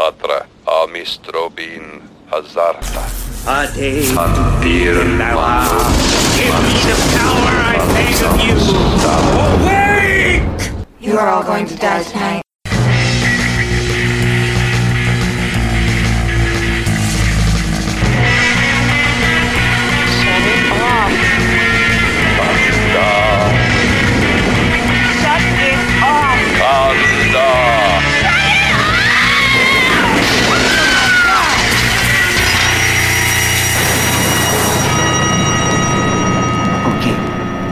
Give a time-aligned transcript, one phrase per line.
[0.00, 2.00] Tatra amistrobin
[2.30, 3.02] hazarta.
[3.46, 8.56] Ade Antir Give me the power I beg of you!
[9.60, 10.86] Awake!
[11.00, 12.49] You are all going to die tonight.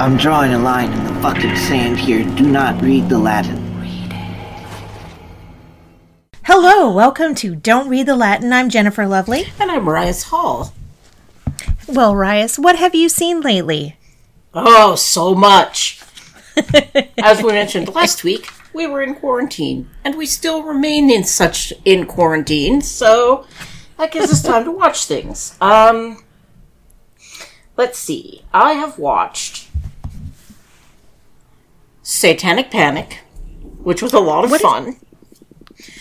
[0.01, 2.23] I'm drawing a line in the fucking sand here.
[2.37, 3.57] Do not read the Latin.
[6.45, 8.53] Hello, welcome to Don't Read the Latin.
[8.53, 9.47] I'm Jennifer Lovely.
[9.59, 10.73] And I'm Rias Hall.
[11.89, 13.97] Well, Rias, what have you seen lately?
[14.55, 16.01] Oh, so much.
[17.19, 21.73] As we mentioned last week, we were in quarantine, and we still remain in such
[21.85, 23.47] in quarantine, so
[23.97, 25.57] that gives us time to watch things.
[25.61, 26.23] Um
[27.77, 28.43] let's see.
[28.53, 29.68] I have watched
[32.09, 33.19] Satanic Panic,
[33.83, 34.97] which was a lot of What is- fun.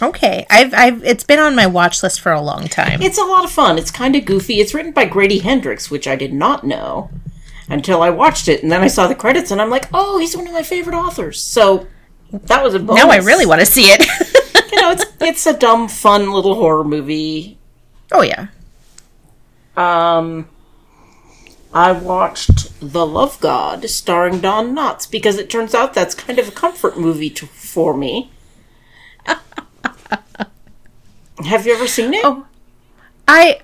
[0.01, 3.01] Okay, I've, I've, it's been on my watch list for a long time.
[3.01, 3.77] It's a lot of fun.
[3.77, 4.61] It's kind of goofy.
[4.61, 7.09] It's written by Grady Hendrix, which I did not know
[7.69, 10.35] until I watched it, and then I saw the credits, and I'm like, oh, he's
[10.35, 11.41] one of my favorite authors.
[11.43, 11.87] So
[12.31, 13.03] that was a bonus.
[13.03, 14.05] now I really want to see it.
[14.71, 17.57] you know, it's it's a dumb, fun little horror movie.
[18.13, 18.47] oh yeah.
[19.75, 20.47] Um,
[21.73, 26.47] I watched The Love God, starring Don Knotts, because it turns out that's kind of
[26.47, 28.31] a comfort movie to, for me.
[31.45, 32.25] Have you ever seen it?
[32.25, 32.45] Oh.
[33.27, 33.59] I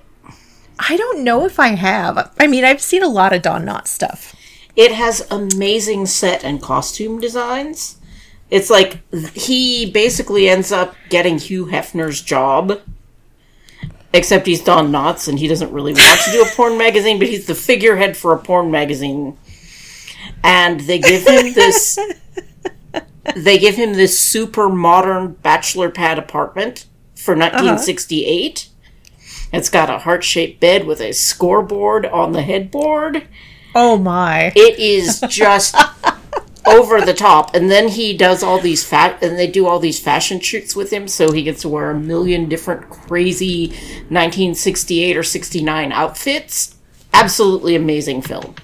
[0.78, 2.32] I don't know if I have.
[2.38, 4.34] I mean, I've seen a lot of Don Knotts stuff.
[4.76, 7.96] It has amazing set and costume designs.
[8.50, 9.00] It's like
[9.34, 12.80] he basically ends up getting Hugh Hefner's job.
[14.14, 17.26] Except he's Don Knotts and he doesn't really want to do a porn magazine, but
[17.26, 19.36] he's the figurehead for a porn magazine.
[20.44, 21.98] And they give him this
[23.36, 26.86] they give him this super modern bachelor pad apartment
[27.16, 27.50] for uh-huh.
[27.50, 28.68] 1968.
[29.52, 33.26] It's got a heart-shaped bed with a scoreboard on the headboard.
[33.74, 34.52] Oh my.
[34.54, 35.74] It is just
[36.66, 37.54] over the top.
[37.54, 40.92] And then he does all these fat, and they do all these fashion shoots with
[40.92, 43.68] him, so he gets to wear a million different crazy
[44.08, 46.76] 1968 or 69 outfits.
[47.12, 48.54] Absolutely amazing film.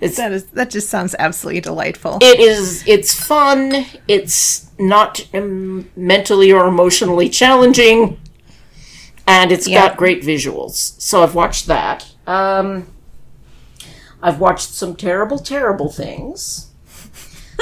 [0.00, 2.18] That is that just sounds absolutely delightful.
[2.20, 2.82] It is.
[2.88, 3.86] It's fun.
[4.08, 8.18] It's not um, mentally or emotionally challenging,
[9.28, 9.86] and it's Yeah.
[9.86, 11.00] got great visuals.
[11.00, 12.08] So I've watched that.
[12.26, 12.88] Um,
[14.20, 16.71] I've watched some terrible, terrible things.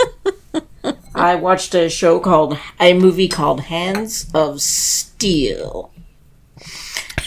[1.15, 5.93] I watched a show called a movie called Hands of Steel.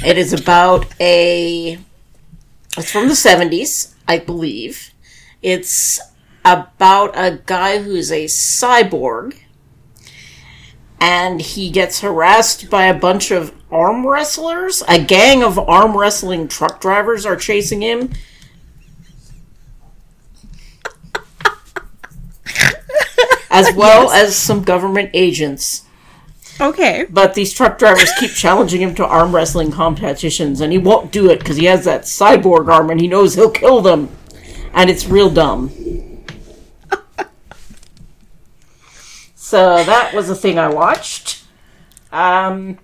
[0.06, 1.78] It is about a.
[2.78, 4.92] It's from the seventies, I believe.
[5.42, 6.00] It's
[6.44, 9.38] about a guy who's a cyborg
[11.04, 14.82] and he gets harassed by a bunch of arm wrestlers.
[14.88, 18.12] A gang of arm wrestling truck drivers are chasing him.
[23.54, 25.86] As well as some government agents.
[26.60, 27.06] Okay.
[27.10, 31.30] But these truck drivers keep challenging him to arm wrestling competitions, and he won't do
[31.30, 34.10] it because he has that cyborg arm and he knows he'll kill them.
[34.74, 35.72] And it's real dumb.
[39.36, 41.44] so that was a thing I watched.
[42.12, 42.80] Um,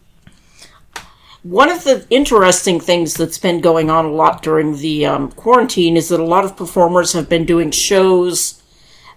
[1.44, 5.96] one of the interesting things that's been going on a lot during the um, quarantine
[5.98, 8.59] is that a lot of performers have been doing shows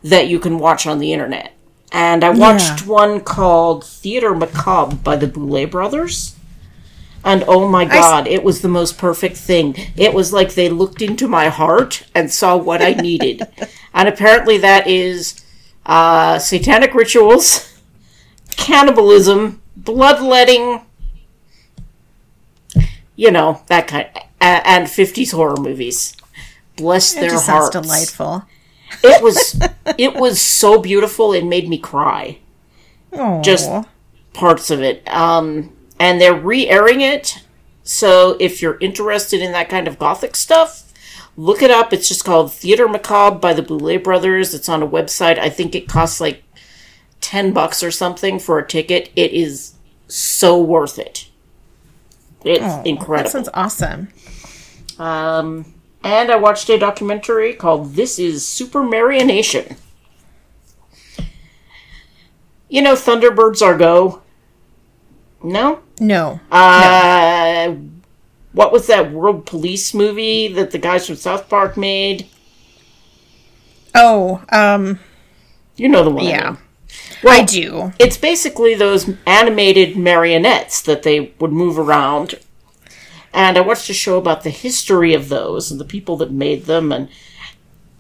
[0.03, 1.53] that you can watch on the internet.
[1.93, 6.35] And I watched one called Theater Macabre by the Boulet Brothers.
[7.25, 9.77] And oh my god, it was the most perfect thing.
[9.97, 13.43] It was like they looked into my heart and saw what I needed.
[13.95, 15.45] and apparently that is
[15.87, 17.79] uh, satanic rituals,
[18.57, 20.81] cannibalism, bloodletting,
[23.15, 24.09] you know, that kind
[24.41, 26.17] a- and 50s horror movies.
[26.77, 28.45] Bless It their hearts delightful.
[29.03, 29.61] It was
[29.99, 32.39] it was so beautiful it made me cry.
[33.13, 33.43] Oh.
[33.43, 33.71] just
[34.33, 35.07] parts of it.
[35.09, 37.45] Um and they're re-airing it
[37.85, 40.93] so if you're interested in that kind of gothic stuff
[41.37, 41.93] look it up.
[41.93, 44.55] It's just called theater macabre by the boulet brothers.
[44.55, 45.39] It's on a website.
[45.39, 46.43] I think it costs like
[47.21, 49.11] 10 bucks or something for a ticket.
[49.17, 49.75] It is
[50.09, 51.29] so worth it.
[52.45, 53.31] It's that incredible.
[53.31, 54.09] sounds awesome.
[54.99, 55.65] um,
[56.05, 59.77] and I watched a documentary called This is Supermarionation.
[62.69, 64.23] You know, Thunderbirds are go.
[65.43, 65.81] No.
[66.01, 66.41] No.
[66.51, 67.75] Uh,
[68.53, 72.27] what was that World Police movie that the guys from South Park made?
[73.95, 75.01] Oh, um,
[75.77, 76.25] You know the one.
[76.25, 76.51] I yeah.
[76.51, 76.59] mean.
[77.23, 77.93] Well, I do.
[77.99, 82.39] It's basically those animated marionettes that they would move around.
[83.33, 86.67] And I watched a show about the history of those and the people that made
[86.67, 86.93] them.
[86.93, 87.09] And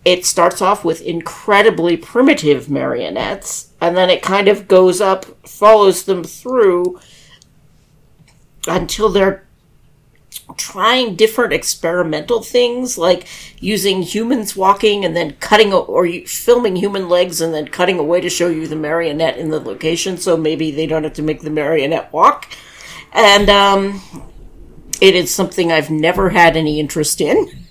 [0.05, 3.73] it starts off with incredibly primitive marionettes.
[3.81, 7.01] And then it kind of goes up, follows them through
[8.67, 9.47] until they're
[10.57, 13.27] trying different experimental things like
[13.59, 18.29] using humans walking and then cutting or filming human legs and then cutting away to
[18.29, 21.51] show you the marionette in the location so maybe they don't have to make the
[21.51, 22.49] marionette walk
[23.13, 24.03] and um,
[25.03, 27.67] it is something i've never had any interest in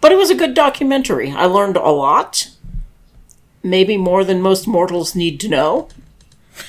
[0.00, 2.50] but it was a good documentary i learned a lot
[3.62, 5.88] maybe more than most mortals need to know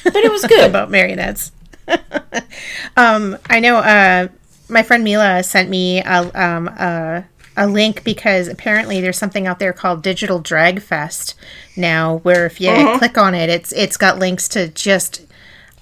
[0.04, 1.52] but it was good about marionettes.
[2.98, 3.78] um, I know.
[3.78, 4.28] Uh,
[4.70, 7.26] my friend Mila sent me a um a,
[7.56, 11.36] a link because apparently there's something out there called Digital Drag Fest
[11.76, 15.26] now, where if you click on it, it's it's got links to just.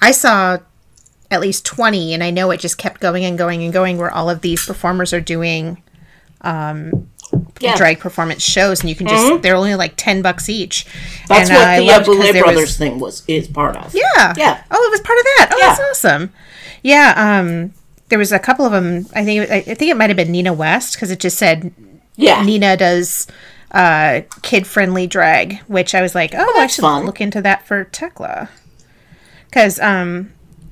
[0.02, 0.60] I saw
[1.32, 4.12] at least twenty, and I know it just kept going and going and going, where
[4.12, 5.82] all of these performers are doing
[7.60, 10.86] yeah drag performance shows, and you can just they're only like ten bucks each.
[11.28, 13.76] that's and, what the uh, loved 'cause Boulet there was- brothers thing was is part
[13.76, 14.34] of Yeah.
[14.38, 14.64] Yeah.
[14.72, 15.50] Oh, it was part of that.
[15.54, 16.32] Oh, that's awesome.
[16.84, 17.14] Yeah.
[17.40, 17.74] Um,
[18.10, 19.08] there was a couple of them.
[19.16, 19.50] I think.
[19.50, 21.74] I think it might have been Nina West because it just said
[22.16, 23.28] yeah Nina does
[23.72, 27.06] uh, kid-friendly drag, which I was like, oh, I should fun.
[27.06, 28.50] look into that for Tekla.
[29.50, 30.32] Because um,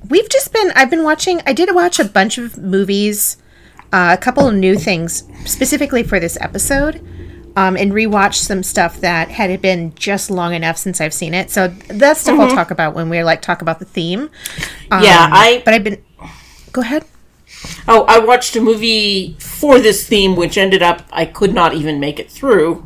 [0.10, 0.72] we've just been.
[0.76, 1.42] I've been watching.
[1.46, 3.38] I did watch a bunch of movies,
[3.92, 7.06] uh, a couple of new things specifically for this episode.
[7.56, 11.36] Um, and rewatch some stuff that had it been just long enough since I've seen
[11.36, 11.52] it.
[11.52, 14.30] So that stuff I'll talk about when we like talk about the theme.
[14.30, 15.04] Mm-hmm.
[15.04, 16.04] yeah Um, i But I've been.
[16.72, 17.06] Go ahead.
[17.88, 22.00] Oh, I watched a movie for this theme, which ended up I could not even
[22.00, 22.86] make it through.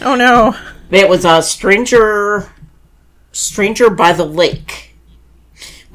[0.00, 0.56] Oh no.
[0.90, 2.52] It was a Stranger,
[3.32, 4.85] Stranger by the Lake,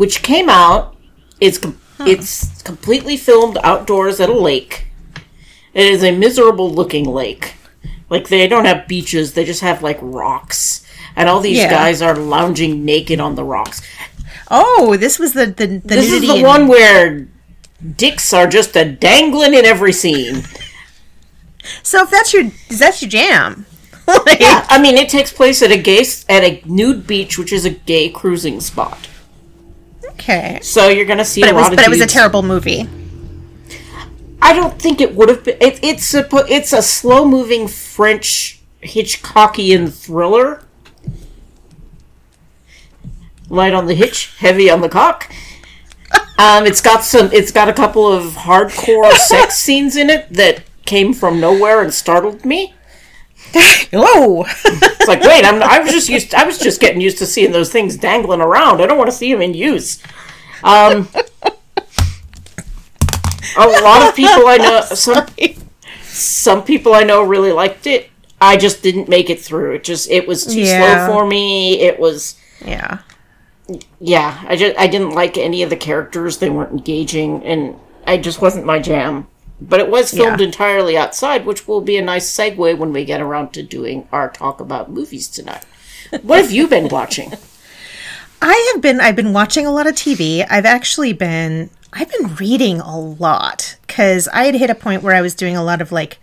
[0.01, 0.95] which came out.
[1.39, 1.79] It's com-
[2.13, 4.87] it's completely filmed outdoors at a lake.
[5.73, 7.53] It is a miserable looking lake.
[8.09, 11.69] Like they don't have beaches; they just have like rocks, and all these Yeah.
[11.69, 13.81] guys are lounging naked on the rocks.
[14.49, 17.27] Oh, this was the the, the This is the and- one where
[17.97, 20.43] dicks are just a dangling in every scene.
[21.83, 23.65] So if that's your that's your jam.
[24.25, 27.53] Like- Yeah, I mean, it takes place at a gay at a nude beach, which
[27.53, 28.97] is a gay cruising spot.
[30.21, 30.59] Okay.
[30.61, 31.77] So you're gonna see But a it was lot of.
[31.77, 32.87] but it was a terrible movie.
[34.41, 35.57] I don't think it would have been.
[35.59, 40.63] It, it's a it's a slow moving French Hitchcockian thriller.
[43.49, 45.31] Light on the hitch, heavy on the cock.
[46.37, 47.29] Um, it's got some.
[47.33, 51.93] It's got a couple of hardcore sex scenes in it that came from nowhere and
[51.93, 52.73] startled me.
[53.93, 54.45] Whoa.
[54.47, 56.33] It's like, wait, I'm, I was just used.
[56.33, 58.81] I was just getting used to seeing those things dangling around.
[58.81, 60.01] I don't want to see them in use.
[60.63, 61.07] Um,
[63.57, 65.25] a lot of people I know, some
[66.03, 68.09] some people I know really liked it.
[68.39, 69.75] I just didn't make it through.
[69.75, 71.05] It just it was too Yeah.
[71.07, 71.79] slow for me.
[71.81, 72.99] It was yeah.
[73.99, 74.43] yeah.
[74.47, 76.37] I just I didn't like any of the characters.
[76.37, 77.75] They weren't engaging, and
[78.07, 79.27] I just wasn't my jam.
[79.61, 80.47] But it was filmed Yeah.
[80.47, 84.29] entirely outside, which will be a nice segue when we get around to doing our
[84.29, 85.63] talk about movies tonight.
[86.23, 87.33] What have you been watching?
[88.41, 90.45] I have been I've been watching a lot of TV.
[90.49, 95.13] I've actually been I've been reading a lot cuz I had hit a point where
[95.13, 96.17] I was doing a lot of like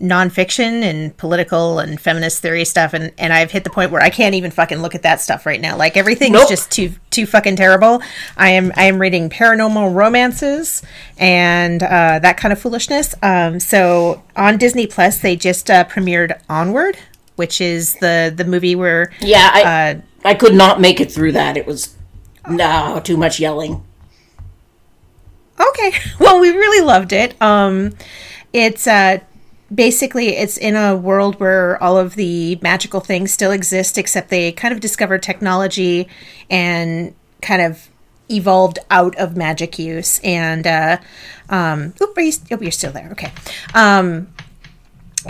[0.00, 4.10] nonfiction and political and feminist theory stuff and and I've hit the point where I
[4.10, 5.76] can't even fucking look at that stuff right now.
[5.76, 6.48] Like everything's Nope.
[6.48, 8.02] just too too fucking terrible.
[8.36, 10.82] I am I am reading paranormal romances
[11.18, 13.14] and uh, that kind of foolishness.
[13.22, 16.96] Um, so on Disney Plus they just uh, premiered Onward,
[17.36, 21.32] which is the the movie where Yeah, I uh, I could not make it through
[21.32, 21.56] that.
[21.56, 21.94] It was
[22.48, 23.82] no too much yelling.
[25.60, 25.92] Okay.
[26.18, 27.40] Well, we really loved it.
[27.42, 27.94] Um,
[28.52, 29.18] it's uh,
[29.72, 34.52] basically it's in a world where all of the magical things still exist, except they
[34.52, 36.08] kind of discovered technology
[36.50, 37.88] and kind of
[38.30, 40.20] evolved out of magic use.
[40.20, 40.98] And uh,
[41.48, 43.10] um, oop, you, oh, you're still there.
[43.12, 43.32] Okay.
[43.74, 44.28] Um,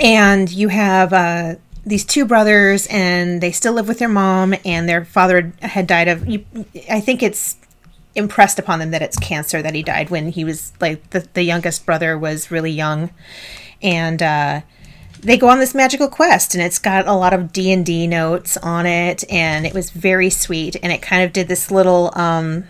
[0.00, 1.54] and you have uh,
[1.86, 6.08] these two brothers, and they still live with their mom, and their father had died
[6.08, 6.26] of.
[6.26, 6.44] You,
[6.90, 7.56] I think it's
[8.16, 11.42] impressed upon them that it's cancer that he died when he was like the, the
[11.42, 13.10] youngest brother was really young
[13.84, 14.60] and uh
[15.20, 18.84] they go on this magical quest and it's got a lot of d&d notes on
[18.86, 22.64] it and it was very sweet and it kind of did this little um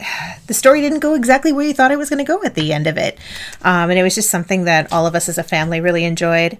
[0.46, 2.72] the story didn't go exactly where you thought it was going to go at the
[2.72, 3.18] end of it
[3.62, 6.58] um, and it was just something that all of us as a family really enjoyed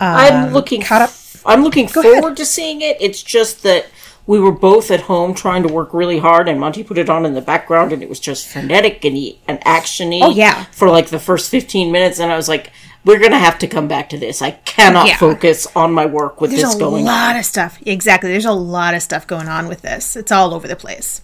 [0.00, 1.14] I'm looking caught up-
[1.44, 2.02] I'm looking ahead.
[2.02, 2.96] forward to seeing it.
[3.00, 3.86] It's just that
[4.28, 7.24] we were both at home trying to work really hard, and Monty put it on
[7.24, 9.16] in the background, and it was just frenetic and
[9.48, 10.20] and actiony.
[10.22, 10.64] Oh, yeah.
[10.70, 12.70] for like the first fifteen minutes, and I was like,
[13.06, 14.42] "We're gonna have to come back to this.
[14.42, 15.16] I cannot Yeah.
[15.16, 17.78] focus on my work with there's this going on." There's a lot on." of stuff
[17.86, 21.22] exactly there's a lot of stuff going on with this it's all over the place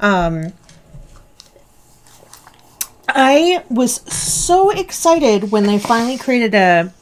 [0.00, 0.52] um
[3.08, 6.92] i was so excited when they finally created a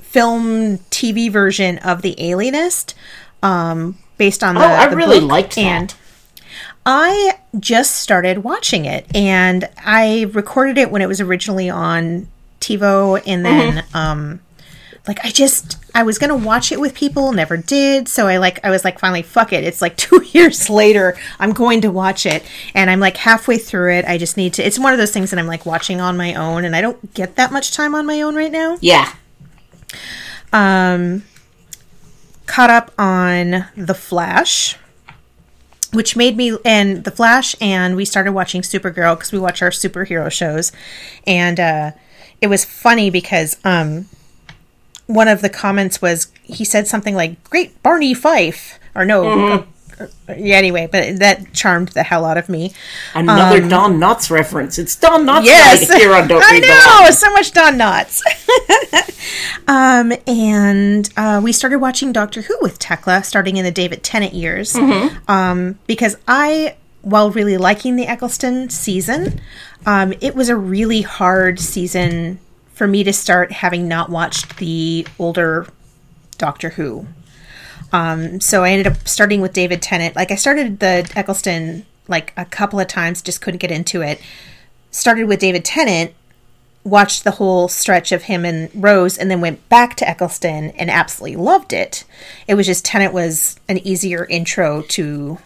[0.00, 2.94] film tv version of the alienist
[3.42, 5.60] um based on the Oh, I the really book, liked that.
[5.62, 5.94] and
[6.86, 12.28] I just started watching it and I recorded it when it was originally on
[12.60, 13.96] TiVo and then Mm-hmm.
[13.96, 14.40] um
[15.08, 18.06] like I just I was gonna watch it with people, never did.
[18.08, 19.64] So I like I was like finally fuck it.
[19.64, 21.16] It's like two years later.
[21.40, 22.44] I'm going to watch it.
[22.74, 24.04] And I'm like halfway through it.
[24.04, 26.34] I just need to it's one of those things that I'm like watching on my
[26.34, 29.12] own and I don't get that much time on my own right now Yeah,
[30.52, 31.24] um,
[32.46, 34.76] caught up on The Flash,
[35.92, 39.70] which made me and The Flash, and we started watching Supergirl because we watch our
[39.70, 40.72] superhero shows,
[41.26, 41.90] and uh,
[42.40, 44.06] it was funny because um,
[45.06, 49.52] one of the comments was he said something like "Great Barney Fife" or no.
[49.52, 49.64] uh,
[50.28, 52.72] yeah, anyway, but that charmed the hell out of me.
[53.14, 54.78] another Don Knotts reference.
[54.78, 57.52] It's Don Knotts Um, Yes, night here on Don't I Read the know so much
[57.52, 58.22] Don Knotts.
[59.68, 64.34] um, and uh, we started watching Doctor Who with Tekla, starting in the David Tennant
[64.34, 64.74] years,
[65.28, 69.40] um, because I, while really liking the Eccleston season,
[69.86, 72.38] um, it was a really hard season
[72.74, 75.66] for me to start having not watched the older
[76.38, 77.06] Doctor Who.
[77.92, 80.16] Um, so I ended up starting with David Tennant.
[80.16, 84.20] Like I started the Eccleston like a couple of times, just couldn't get into it.
[84.90, 86.12] Started with David Tennant,
[86.84, 90.90] watched the whole stretch of him and Rose, and then went back to Eccleston and
[90.90, 92.04] absolutely loved it.
[92.48, 95.38] It was just Tennant was an easier intro to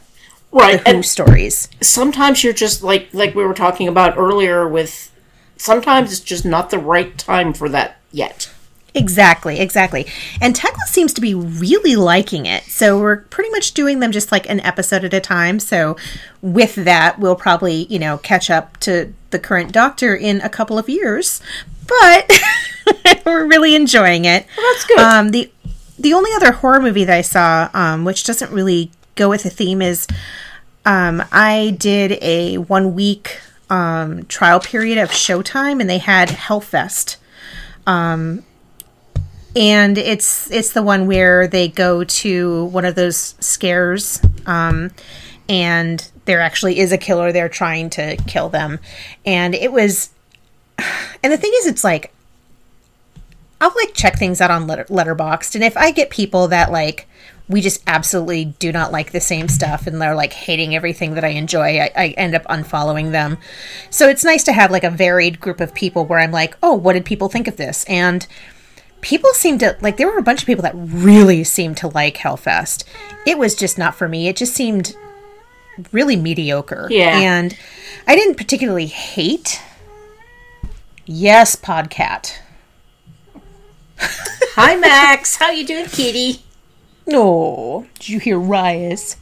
[0.53, 1.69] Right, the Who and stories.
[1.81, 5.13] sometimes you're just like like we were talking about earlier with.
[5.59, 8.51] Sometimes it's just not the right time for that yet.
[8.97, 10.07] Exactly, exactly.
[10.41, 12.65] And Tekla seems to be really liking it.
[12.65, 15.61] So we're pretty much doing them just like an episode at a time.
[15.61, 15.99] So
[16.41, 20.79] with that, we'll probably, you know, catch up to the current doctor in a couple
[20.79, 21.43] of years.
[21.87, 22.33] But
[23.27, 24.47] we're really enjoying it.
[24.57, 24.99] that's good.
[24.99, 25.53] Um, the
[25.99, 29.51] the only other horror movie that I saw, um, which doesn't really go with the
[29.51, 30.07] theme, is
[30.87, 37.17] um, I did a one week um, trial period of Showtime, and they had Hellfest.
[37.87, 38.43] Um,
[39.57, 44.91] and it's it's the one where they go to one of those scares, um,
[45.49, 48.79] and there actually is a killer there trying to kill them,
[49.25, 50.11] and it was.
[51.25, 52.13] And the thing is, it's like
[53.61, 57.09] I'll like check things out on letter- Letterboxd, and if I get people that like
[57.49, 61.25] we just absolutely do not like the same stuff, and they're like hating everything that
[61.25, 63.39] I enjoy, I, I end up unfollowing them.
[63.91, 66.75] So it's nice to have like a varied group of people where I'm like, oh,
[66.75, 67.85] what did people think of this?
[67.85, 68.27] And
[69.01, 72.17] people seemed to like there were a bunch of people that really seemed to like
[72.19, 72.85] Hellfest.
[73.27, 74.29] It was just not for me.
[74.29, 74.97] It just seemed
[75.93, 76.89] really mediocre.
[76.91, 77.19] Yeah.
[77.19, 77.57] and
[78.07, 79.61] I didn't particularly hate.
[81.05, 82.39] Yes, Podcat.
[83.99, 86.43] Hi Max, how you doing, kitty?
[87.07, 89.17] No, did you hear Rias?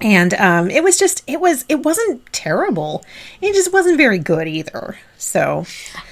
[0.00, 3.04] And um, it was just it was it wasn't terrible.
[3.40, 4.98] It just wasn't very good either.
[5.22, 5.66] So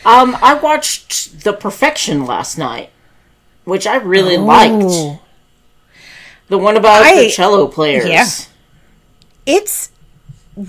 [0.04, 2.90] Um, I watched The Perfection last night,
[3.64, 4.44] which I really Oh.
[4.44, 5.20] liked.
[6.48, 8.08] The one about I- the cello players.
[8.08, 8.26] yeah.
[9.46, 9.90] it's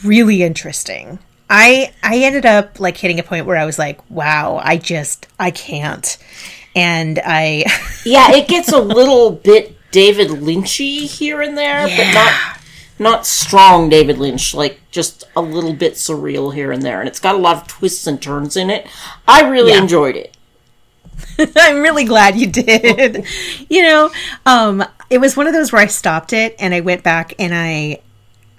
[0.04, 1.20] really interesting.
[1.50, 5.28] I I ended up like hitting a point where I was like, wow, I just
[5.40, 6.18] I can't.
[6.76, 7.66] And I
[8.06, 12.34] Yeah, it gets a little bit David Lynchy here and there, but not
[13.02, 17.00] not strong David Lynch, like just a little bit surreal here and there.
[17.00, 18.88] And it's got a lot of twists and turns in it.
[19.28, 19.82] I really Yeah.
[19.82, 20.38] enjoyed it.
[21.58, 23.26] I'm really glad you did.
[23.70, 24.12] you know,
[24.46, 27.54] um, it was one of those where I stopped it and I went back and
[27.54, 28.00] I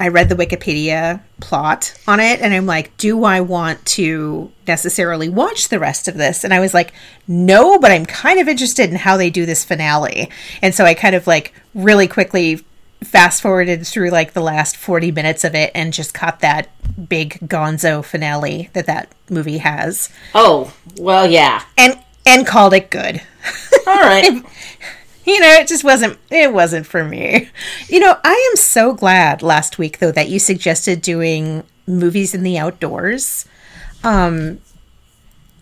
[0.01, 5.29] I read the Wikipedia plot on it and I'm like, do I want to necessarily
[5.29, 6.43] watch the rest of this?
[6.43, 6.93] And I was like,
[7.29, 10.29] no, but I'm kind of interested in how they do this finale.
[10.61, 12.65] And so I kind of like really quickly
[13.05, 16.69] fast forwarded through like the last 40 minutes of it and just caught that
[17.09, 21.63] big gonzo finale that that movie has Oh, well, yeah.
[21.79, 23.21] and and called it good.
[23.87, 24.31] All right.
[25.25, 27.49] you know, it just wasn't it wasn't for me.
[27.89, 32.43] You know, I am so glad last week though that you suggested doing movies in
[32.43, 33.47] the outdoors.
[34.05, 34.61] Um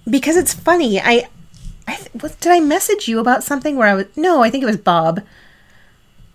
[0.08, 1.00] because it's funny.
[1.00, 1.28] I
[1.86, 4.66] I what, did I message you about something where I was No, I think it
[4.66, 5.20] was Bob.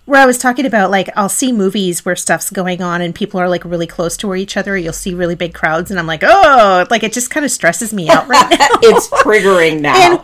[0.05, 3.39] Where I was talking about like I'll see movies where stuff's going on and people
[3.39, 4.77] are like really close to each other.
[4.77, 7.91] You'll see really big crowds and I'm like, "Oh, like it just kind of stresses
[7.93, 9.95] me out right now." it's triggering now.
[9.95, 10.21] and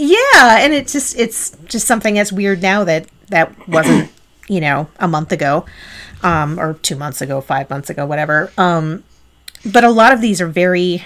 [0.00, 4.08] yeah and it's just it's just something that's weird now that that wasn't
[4.48, 5.66] you know a month ago
[6.22, 9.02] um or two months ago five months ago whatever um
[9.72, 11.04] but a lot of these are very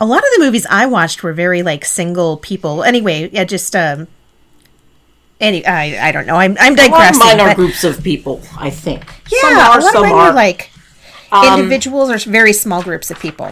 [0.00, 3.76] a lot of the movies i watched were very like single people anyway yeah just
[3.76, 4.06] um
[5.40, 7.84] any i i don't know i'm i'm a lot of digressing mine are but- gutes
[7.84, 9.04] of people, I think.
[9.32, 10.28] yeah some a are, lot some of mine are.
[10.28, 10.70] were like
[11.32, 13.50] Um, individuals or very small groups of people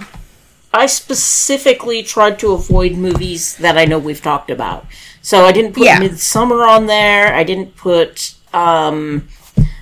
[0.75, 4.87] I specifically tried to avoid movies that I know we've talked about.
[5.21, 5.99] So I didn't put Yeah.
[5.99, 7.35] Midsummer on there.
[7.35, 9.29] I didn't put um,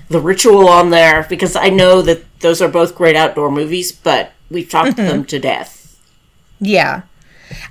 [0.09, 4.33] The Ritual on there because I know that those are both great outdoor movies, but
[4.49, 5.07] we've talked Mm-hmm.
[5.07, 5.97] them to death.
[6.59, 7.03] Yeah.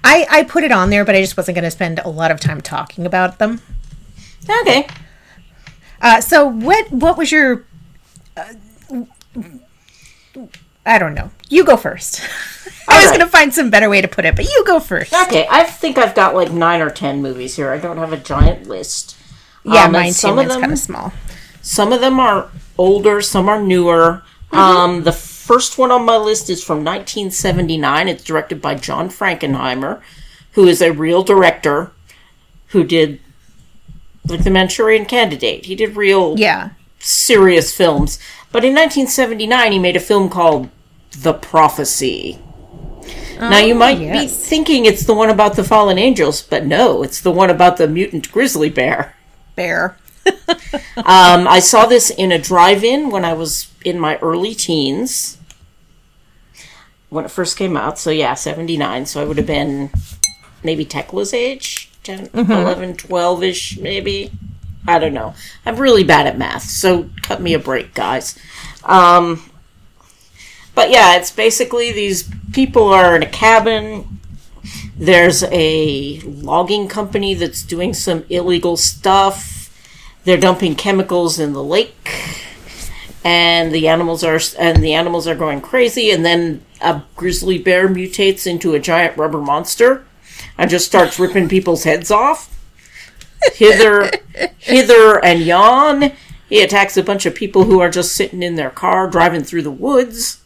[0.03, 2.31] I, I put it on there, but I just wasn't going to spend a lot
[2.31, 3.61] of time talking about them.
[4.49, 4.87] Okay.
[6.01, 7.65] Uh, so what what was your?
[8.37, 8.55] Uh,
[10.87, 11.31] I don't know.
[11.49, 12.21] You go first.
[12.89, 13.19] I was Alright.
[13.19, 15.13] going to find some better way to put it, but you go first.
[15.15, 17.71] Okay, I think I've got like nine or ten movies here.
[17.71, 19.17] I don't have a giant list.
[19.63, 20.13] Yeah, Um, mine too.
[20.15, 21.13] some of Mine's them- kind of small.
[21.63, 24.23] Some of them are older, some are newer.
[24.51, 28.09] Um, the first one on my list is from 1979.
[28.09, 30.01] It's directed by John Frankenheimer,
[30.53, 31.93] who is a real director
[32.69, 33.21] who did
[34.27, 35.67] like The Manchurian Candidate.
[35.67, 36.71] He did real Yeah.
[36.99, 38.19] serious films.
[38.53, 40.69] But in 1979, he made a film called
[41.17, 42.39] The Prophecy.
[43.41, 47.21] now, you might be thinking it's the one about the fallen angels, but no, it's
[47.21, 49.15] the one about the mutant grizzly bear.
[49.57, 49.97] Bear.
[50.97, 55.39] Um, I saw this in a drive-in when I was in my early teens.
[57.09, 59.07] When it first came out, so yeah, 79.
[59.07, 59.91] So I would have been
[60.63, 64.31] maybe Tekla's age, 10, 11, 12-ish, maybe.
[64.87, 65.35] I don't know.
[65.67, 68.39] I'm really bad at math, so cut me a break, guys.
[68.85, 69.51] Um,
[70.75, 74.21] but yeah, it's basically these people are in a cabin.
[74.97, 79.57] There's a logging company that's doing some illegal stuff.
[80.25, 82.35] They're dumping chemicals in the lake,
[83.25, 86.11] and the animals are and the animals are going crazy.
[86.11, 90.07] And then a grizzly bear mutates into a giant rubber monster
[90.61, 92.55] and just starts ripping people's heads off.
[93.55, 94.11] Hither,
[94.59, 96.13] hither, and yon.
[96.51, 99.63] He attacks a bunch of people who are just sitting in their car driving through
[99.63, 100.43] the woods.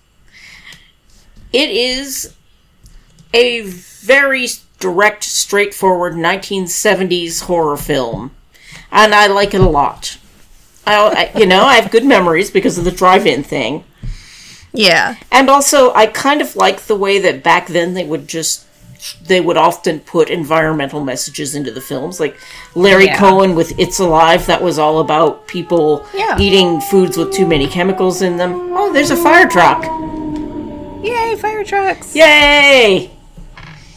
[1.52, 2.32] It is
[3.32, 4.46] a very
[4.78, 8.30] direct, straightforward 1970s horror film,
[8.92, 10.16] and I like it a lot.
[10.86, 13.82] I, you know, I have good memories because of the drive-in thing,
[14.72, 15.16] Yeah.
[15.32, 18.64] and also I kind of like the way that back then they would just
[19.26, 22.36] they would often put environmental messages into the films, like
[22.74, 23.18] Larry Yeah.
[23.18, 26.38] Cohen with "It's Alive." That was all about people Yeah.
[26.38, 28.72] eating foods with too many chemicals in them.
[28.74, 29.84] Oh, there's a fire truck!
[31.02, 32.14] Yay, fire trucks.
[32.16, 33.10] Yay!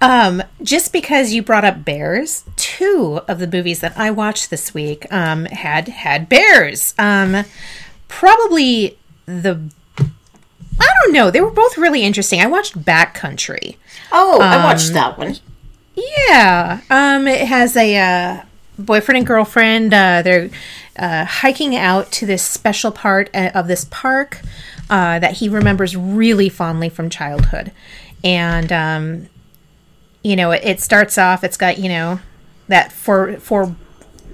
[0.00, 4.74] Um, just because you brought up bears, two of the movies that I watched this
[4.74, 6.94] week um, had had bears.
[6.98, 7.44] Um,
[8.08, 9.60] probably the
[10.80, 11.30] I don't know.
[11.30, 12.40] They were both really interesting.
[12.40, 13.76] I watched Backcountry.
[14.12, 15.36] Oh, I watched that one.
[15.94, 16.80] Yeah.
[16.90, 18.42] Um, it has a uh,
[18.78, 19.94] boyfriend and girlfriend.
[19.94, 20.50] Uh, they're
[20.98, 24.40] uh, hiking out to this special part uh, of this park
[24.90, 27.72] uh, that he remembers really fondly from childhood.
[28.22, 29.28] And, um,
[30.22, 32.20] you know, it, it starts off, it's got, you know,
[32.68, 33.76] that for, for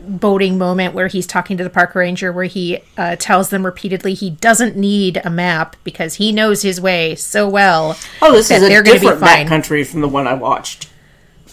[0.06, 4.14] boating moment where he's talking to the park ranger where he uh, tells them repeatedly
[4.14, 8.62] he doesn't need a map because he knows his way so well Oh, this is
[8.62, 10.88] a they're different backcountry from the one I watched.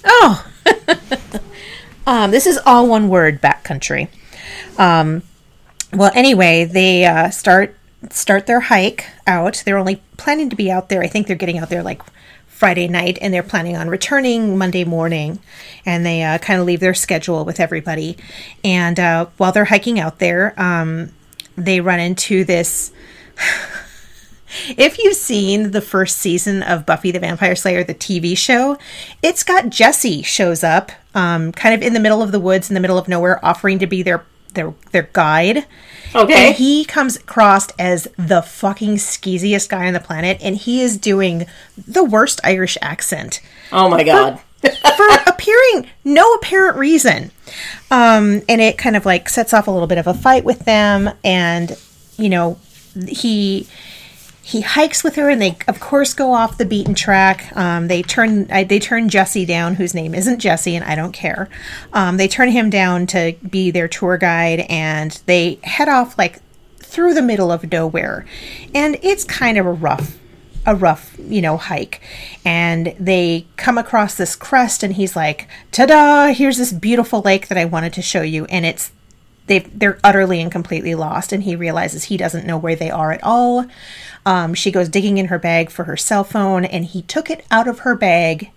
[0.04, 0.46] Oh,
[2.08, 4.10] um, this is all one word, backcountry.
[4.78, 5.24] Um,
[5.94, 7.76] well, anyway, they uh, start
[8.12, 9.64] start their hike out.
[9.66, 11.02] They're only planning to be out there.
[11.02, 12.02] I think they're getting out there like
[12.58, 15.38] Friday night, and they're planning on returning Monday morning.
[15.86, 18.18] And they uh, kind of leave their schedule with everybody.
[18.64, 21.12] And uh, while they're hiking out there, um,
[21.56, 22.92] they run into this.
[24.70, 28.78] If you've seen the first season of Buffy the Vampire Slayer, the TV show,
[29.22, 32.74] it's got Jesse shows up, um, kind of in the middle of the woods, in
[32.74, 34.24] the middle of nowhere, offering to be their
[34.58, 35.66] their their guide.
[36.14, 36.48] Okay.
[36.48, 40.98] And he comes across as the fucking skeeziest guy on the planet, and he is
[40.98, 41.46] doing
[41.78, 43.42] the worst Irish accent
[43.72, 44.42] oh my god.
[44.62, 47.32] for appearing no apparent reason.
[47.92, 50.60] Um, and it kind of like sets off a little bit of a fight with
[50.66, 51.78] them, and
[52.18, 52.60] you know,
[53.08, 53.68] he
[54.48, 57.52] he hikes with her, and they of course go off the beaten track.
[57.54, 61.50] Um, they turn they turn Jesse down, whose name isn't Jesse, and I don't care.
[61.92, 66.40] Um, they turn him down to be their tour guide, and they head off like
[66.78, 68.26] through the middle of nowhere,
[68.74, 70.18] and it's kind of a rough
[70.66, 72.00] a rough, you know, hike.
[72.46, 77.58] And they come across this crest and he's like, "Ta-da, here's this beautiful lake that
[77.58, 78.92] I wanted to show you." And it's
[79.48, 83.12] they they're utterly and completely lost and he realizes he doesn't know where they are
[83.12, 83.66] at all.
[84.26, 87.46] Um, she goes digging in her bag for her cell phone and he took it
[87.50, 88.52] out of her bag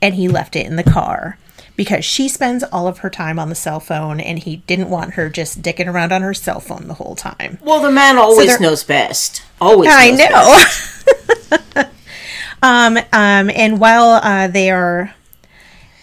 [0.00, 1.38] and he left it in the car
[1.76, 5.14] because she spends all of her time on the cell phone and he didn't want
[5.14, 7.58] her just dicking around on her cell phone the whole time.
[7.62, 9.42] Well, the man always they're- knows best.
[9.60, 9.88] Always.
[9.92, 11.56] I knows know.
[11.78, 11.88] best.
[12.62, 15.14] um, um, and while uh, they are,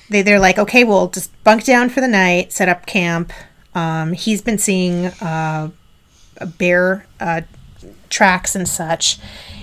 [0.10, 3.32] they they're like, okay, we'll just bunk down for the night, set up camp.
[3.76, 5.70] Um, he's been seeing uh,
[6.58, 7.42] bear uh,
[8.10, 9.20] tracks and such,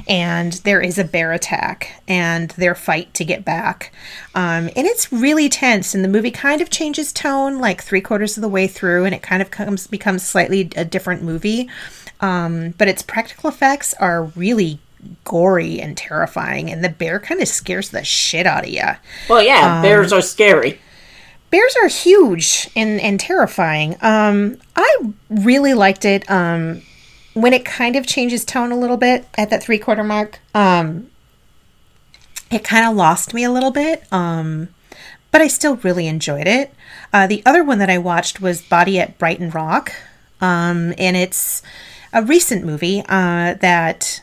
[0.09, 3.93] and there is a bear attack and their fight to get back.
[4.35, 8.37] Um, and it's really tense, and the movie kind of changes tone like three quarters
[8.37, 11.69] of the way through, and it kind of comes becomes slightly a different movie.
[12.21, 14.79] Um, but its practical effects are really
[15.25, 18.83] gory and terrifying, and the bear kind of scares the shit out of you.
[19.29, 20.81] Well, yeah, bears are scary.
[21.51, 23.97] Bears are huge and, and terrifying.
[24.01, 24.97] Um, I
[25.31, 26.29] really liked it.
[26.31, 26.83] Um,
[27.35, 31.11] when it kind of changes tone a little bit at that three quarter mark, um,
[32.51, 34.11] it kind of lost me a little bit.
[34.13, 34.69] Um,
[35.31, 36.73] but I still really enjoyed it.
[37.13, 39.93] Uh, the other one that I watched was Body at Brighton Rock,
[40.41, 41.63] um, and it's
[42.13, 44.23] a recent movie uh, that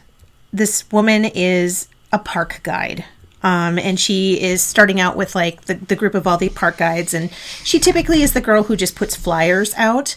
[0.51, 3.05] this woman is a park guide.
[3.43, 6.77] Um, and she is starting out with like the, the group of all the park
[6.77, 7.29] guides and
[7.63, 10.15] she typically is the girl who just puts flyers out.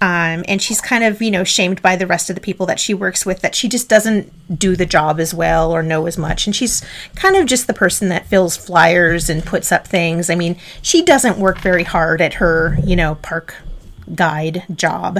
[0.00, 2.78] Um, and she's kind of you know shamed by the rest of the people that
[2.78, 6.16] she works with that she just doesn't do the job as well or know as
[6.16, 6.46] much.
[6.46, 6.82] And she's
[7.16, 10.30] kind of just the person that fills flyers and puts up things.
[10.30, 13.56] I mean she doesn't work very hard at her you know park
[14.14, 15.18] guide job.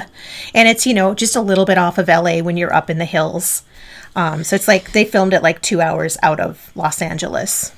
[0.55, 2.99] And it's you know just a little bit off of la when you're up in
[2.99, 3.65] the hills
[4.19, 7.73] um, so it's like they filmed it like two hours out of Los Angeles.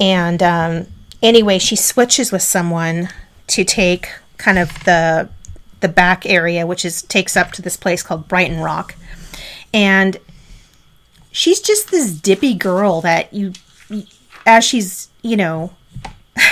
[0.00, 0.86] And um,
[1.22, 3.10] anyway, she switches with someone
[3.46, 5.28] to take kind of the
[5.78, 8.96] the back area, which is takes up to this place called Brighton Rock,
[9.72, 10.16] and
[11.30, 13.52] she's just this dippy girl that you,
[14.44, 15.72] as she's you know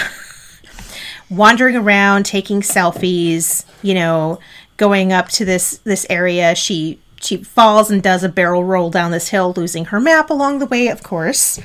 [1.31, 4.39] wandering around taking selfies, you know,
[4.77, 9.11] going up to this this area, she she falls and does a barrel roll down
[9.11, 11.61] this hill, losing her map along the way, of course.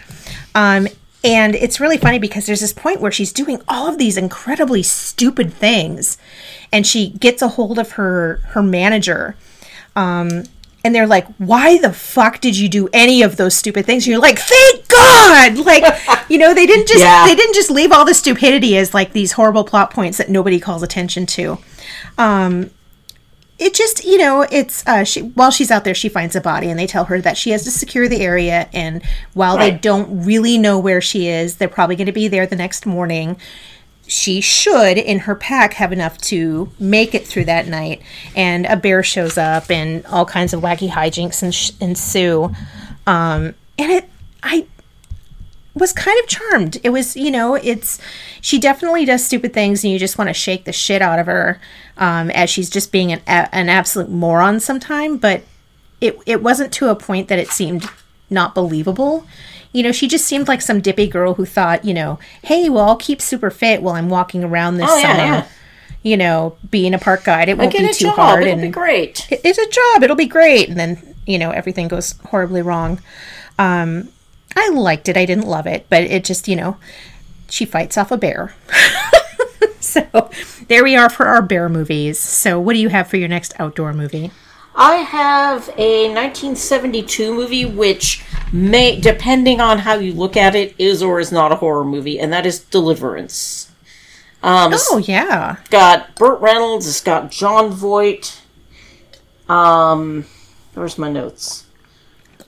[0.54, 0.88] Um,
[1.24, 4.84] and it's really funny because there's this point where she's doing all of these incredibly
[4.84, 6.18] stupid things,
[6.72, 9.36] and she gets a hold of her her manager.
[9.96, 10.44] Um,
[10.84, 14.12] and they're like, "Why the fuck did you do any of those stupid things?" And
[14.12, 15.84] you're like, "Thank God!" Like,
[16.30, 17.26] you know, they didn't just Yeah.
[17.26, 20.60] they didn't just leave all the stupidity as like these horrible plot points that nobody
[20.60, 21.58] calls attention to.
[22.20, 22.70] Um,
[23.58, 26.70] it just you know it's uh she while she's out there she finds a body
[26.70, 28.70] and they tell her that she has to secure the area.
[28.74, 32.46] And while they don't really know where she is they're probably going to be there
[32.46, 33.38] the next morning.
[34.08, 38.04] She should in her pack have enough to make it through that night.
[38.36, 42.54] And a bear shows up and all kinds of wacky hijinks ens- ensue.
[43.08, 44.10] Um and it
[44.44, 44.68] i
[45.76, 46.78] was kind of charmed.
[46.84, 48.00] It was, you know, it's
[48.42, 51.26] she definitely does stupid things, and you just want to shake the shit out of
[51.26, 51.60] her
[51.98, 55.18] um, as she's just being an a- an absolute moron sometime.
[55.18, 55.44] But
[56.02, 57.86] it it wasn't to a point that it seemed
[58.30, 59.26] not believable.
[59.74, 62.86] You know, she just seemed like some dippy girl who thought, you know, hey, well,
[62.88, 65.24] I'll keep super fit while I'm walking around this Oh, yeah, summer.
[65.24, 65.48] yeah.
[66.02, 68.16] You know, being a park guide, it won't get be too job.
[68.16, 69.28] hard, It'll and be great.
[69.30, 70.04] it- it's a job.
[70.04, 70.70] It'll be great.
[70.70, 73.02] And then, you know, everything goes horribly wrong.
[73.60, 74.08] Um,
[74.56, 75.18] I liked it.
[75.18, 76.78] I didn't love it, but it just, you know,
[77.50, 78.56] she fights off a bear.
[79.80, 80.30] so
[80.68, 82.20] there we are for our bear movies.
[82.20, 84.32] So what do you have for your next outdoor movie?
[84.76, 91.02] I have a 1972 movie, which may, depending on how you look at it, is
[91.02, 93.72] or is not a horror movie, and that is Deliverance.
[94.44, 95.58] Um, Oh, yeah.
[95.62, 96.88] It's got Burt Reynolds.
[96.88, 98.42] It's got Jon Voight.
[99.48, 100.26] Um,
[100.74, 101.65] where's my notes?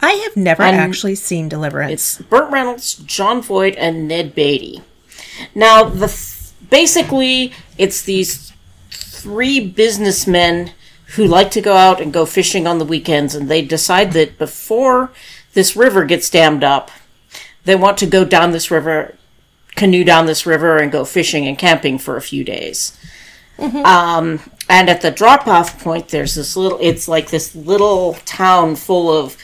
[0.02, 1.92] I have never And actually seen Deliverance.
[1.92, 4.82] It's Burt Reynolds, Jon Voight, and Ned Beatty.
[5.56, 8.54] Now, the th- basically, it's these
[8.90, 10.72] three businessmen
[11.16, 14.38] who like to go out and go fishing on the weekends, and they decide that
[14.38, 15.12] before
[15.54, 16.92] this river gets dammed up,
[17.66, 19.16] they want to go down this river,
[19.76, 22.98] canoe down this river, and go fishing and camping for a few days.
[23.60, 28.76] Um, and at the drop off point, there's this little, it's like this little town
[28.76, 29.36] full of,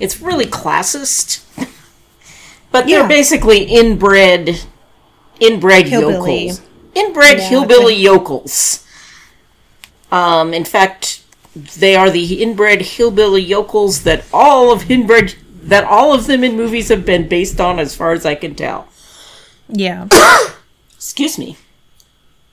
[0.00, 1.42] it's really classist,
[2.70, 4.60] but they're basically inbred,
[5.40, 6.46] inbred Hillbilly.
[6.48, 6.60] yokels.
[6.94, 8.86] Inbred Yeah, hillbilly yokels.
[10.10, 11.22] Um, in fact,
[11.54, 16.56] they are the inbred hillbilly yokels that all of inbred, that all of them in
[16.56, 18.88] movies have been based on, as far as I can tell
[19.68, 20.06] Yeah.
[20.94, 21.56] excuse me,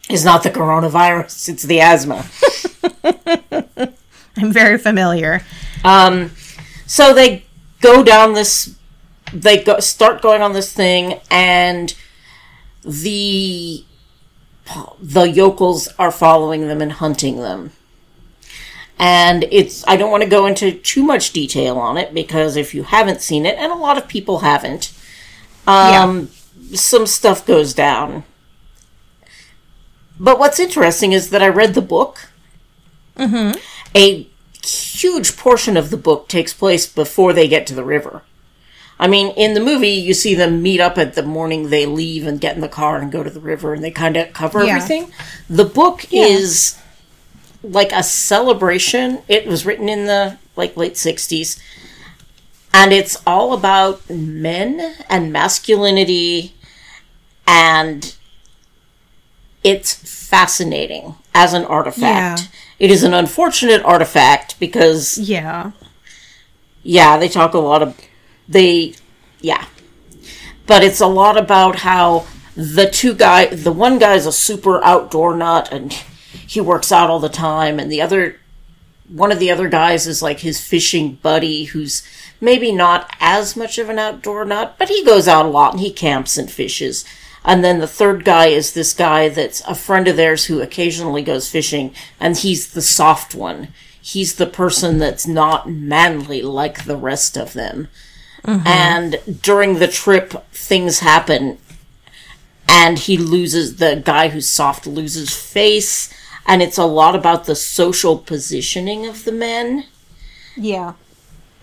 [0.10, 2.26] is not the coronavirus, it's the asthma.
[4.38, 5.42] I'm very familiar.
[5.86, 6.32] Um,
[6.94, 7.44] so they
[7.82, 8.76] go down this,
[9.34, 11.96] they go, start going on this thing, and
[12.84, 13.84] the
[15.02, 17.72] the yokels are following them and hunting them.
[19.00, 22.76] And it's, I don't want to go into too much detail on it because if
[22.76, 24.94] you haven't seen it, and a lot of people haven't,
[25.66, 26.30] um,
[26.76, 28.24] some stuff goes down.
[30.20, 32.30] But what's interesting is that I read the book.
[33.18, 33.58] Mm-hmm.
[33.96, 34.30] A
[34.66, 38.22] huge portion of the book takes place before they get to the river.
[39.00, 42.26] I mean, in the movie, you see them meet up at the morning they leave
[42.28, 44.64] and get in the car and go to the river and they kind of cover
[44.64, 44.76] Yeah.
[44.76, 45.12] everything.
[45.50, 46.78] The book is
[47.64, 49.20] like a celebration.
[49.28, 51.60] It was written in the like late 60s
[52.74, 56.54] and it's all about men and masculinity
[57.48, 58.16] and
[59.64, 62.42] it's fascinating as an artifact.
[62.42, 62.48] Yeah.
[62.84, 65.72] It is an unfortunate artifact because Yeah.
[66.84, 67.98] yeah, they talk a lot of
[68.50, 68.96] they
[69.40, 69.64] yeah.
[70.68, 72.26] But it's a lot about how
[72.58, 75.94] the two guy the one guy's a super outdoor nut and
[76.46, 78.36] he works out all the time and the other
[79.08, 82.04] one of the other guys is like his fishing buddy who's
[82.42, 85.80] maybe not as much of an outdoor nut, but he goes out a lot and
[85.80, 87.06] he camps and fishes.
[87.46, 91.22] And then the third guy is this guy that's a friend of theirs who occasionally
[91.22, 93.70] goes fishing, and he's the soft one.
[94.02, 97.90] He's the person that's not manly like the rest of them.
[98.44, 98.68] Mm-hmm.
[98.68, 101.58] And during the trip, things happen,
[102.68, 106.14] and he loses, the guy who's soft loses face,
[106.46, 109.86] and it's a lot about the social positioning of the men
[110.56, 110.94] Yeah.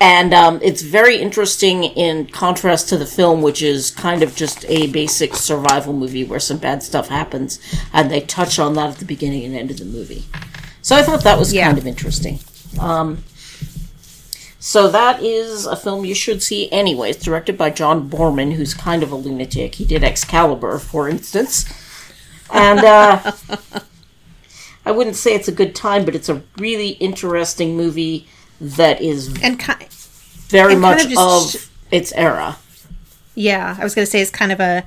[0.02, 4.64] And um, it's very interesting in contrast to the film, which is kind of just
[4.66, 7.60] a basic survival movie where some bad stuff happens,
[7.92, 10.24] and they touch on that at the beginning and end of the movie.
[10.80, 11.66] So I thought that was Yeah.
[11.66, 12.38] kind of interesting.
[12.78, 13.24] Um,
[14.58, 17.10] so that is a film you should see anyway.
[17.10, 19.74] It's directed by John Boorman, who's kind of a lunatic.
[19.74, 21.66] He did Excalibur, for instance,
[22.50, 23.32] and uh,
[24.86, 28.26] I wouldn't say it's a good time, but it's a really interesting movie
[28.60, 29.72] that is And ki-
[30.48, 32.56] very And kind much of of, just- its era.
[33.34, 34.86] yeah, I was going to say it's kind of a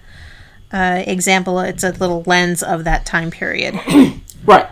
[0.71, 1.59] uh, example.
[1.59, 3.79] It's a little lens of that time period.
[4.45, 4.67] Right.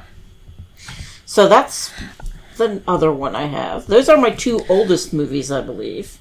[1.25, 1.93] So that's
[2.57, 3.87] the other one I have.
[3.87, 6.17] Those are my two oldest movies, I believe.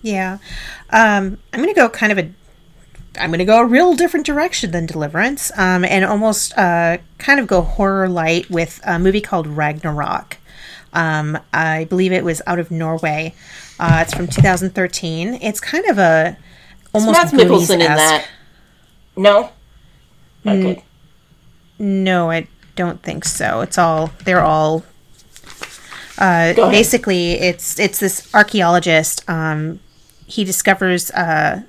[0.00, 0.38] Yeah.
[0.88, 2.30] Um, I'm going to go kind of a.
[3.20, 7.38] I'm going to go a real different direction than Deliverance, um, and almost uh, kind
[7.38, 10.38] of go horror light with a movie called Ragnarok.
[10.94, 13.34] Um, I believe it was out of Norway.
[13.78, 15.34] Uh, it's from 2013.
[15.42, 16.36] It's kind of a
[16.94, 18.26] almost Matt Mickelson in that.
[19.16, 19.50] No?
[20.46, 20.84] Okay.
[21.78, 23.60] No, I don't think so.
[23.60, 24.84] It's all they're all
[26.18, 29.28] uh, basically it's it's this archaeologist.
[29.28, 29.80] Um,
[30.26, 31.62] he discovers uh,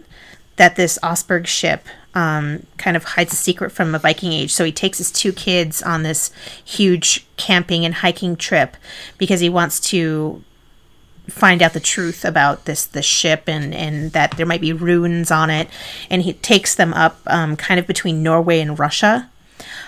[0.57, 4.53] that this Oseberg ship um, kind of hides a secret from a Viking age.
[4.53, 6.31] So he takes his two kids on this
[6.63, 8.77] huge camping and hiking trip
[9.17, 10.41] because he wants to
[11.27, 15.29] find out the truth about this this ship and and that there might be ruins
[15.29, 15.67] on it.
[16.09, 19.29] And he takes them up um, kind of between Norway and Russia.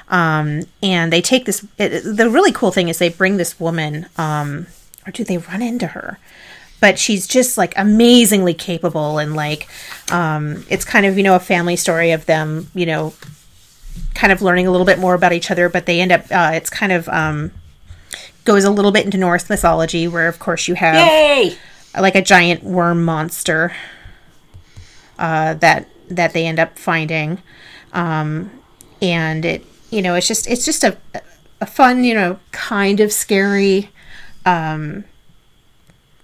[0.09, 4.07] Um, and they take this it, the really cool thing is they bring this woman
[4.17, 4.67] um,
[5.05, 6.19] or do they run into her
[6.79, 9.67] but she's just like amazingly capable and like
[10.11, 13.13] um, it's kind of you know a family story of them you know
[14.13, 16.51] kind of learning a little bit more about each other but they end up uh,
[16.53, 17.51] it's kind of um,
[18.45, 21.55] goes a little bit into norse mythology where of course you have Yay!
[21.99, 23.75] like a giant worm monster
[25.19, 27.41] uh, that that they end up finding,
[27.93, 28.51] um,
[29.01, 30.97] and it you know it's just it's just a
[31.59, 33.89] a fun you know kind of scary
[34.45, 35.03] um,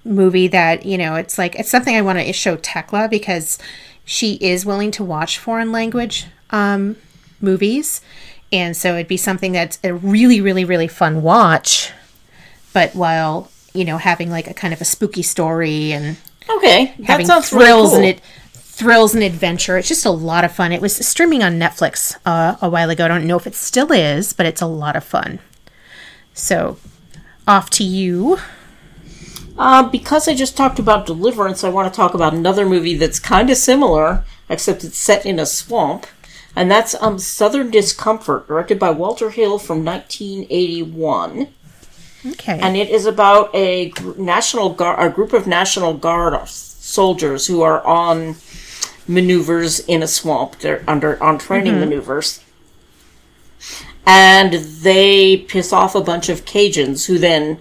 [0.05, 3.57] movie that you know it's like it's something I want to show Tekla because
[4.05, 6.97] she is willing to watch foreign language um,
[7.39, 8.01] movies.
[8.51, 11.91] and so it'd be something that's a really, really, really fun watch,
[12.73, 16.17] but while you know having like a kind of a spooky story and
[16.49, 17.95] Okay, having thrills really cool.
[17.95, 18.19] and it
[18.53, 19.77] thrills and adventure.
[19.77, 20.71] It's just a lot of fun.
[20.73, 23.05] It was streaming on Netflix uh, a while ago.
[23.05, 25.39] I don't know if it still is, but it's a lot of fun.
[26.33, 26.77] So,
[27.47, 28.39] off to you.
[29.57, 33.19] Uh, because I just talked about Deliverance, I want to talk about another movie that's
[33.19, 36.07] kind of similar, except it's set in a swamp,
[36.55, 41.49] and that's um, Southern Discomfort, directed by Walter Hill from 1981.
[42.25, 42.57] Okay.
[42.57, 47.61] and it is about a gr- national guard, a group of national guard soldiers who
[47.61, 48.37] are on
[49.09, 50.59] maneuvers in a swamp.
[50.59, 52.39] They're under on training maneuvers,
[54.05, 57.59] and they piss off a bunch of Cajuns who then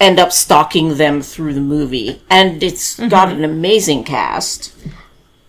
[0.00, 2.20] end up stalking them through the movie.
[2.28, 4.74] And it's got an amazing cast.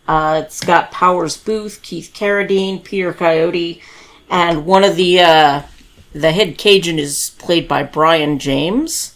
[0.08, 3.82] Uh, it's got Powers Boothe, Keith Carradine, Peter Coyote,
[4.30, 5.62] and one of the uh,
[6.14, 9.16] the head Cajun is played by Brion James,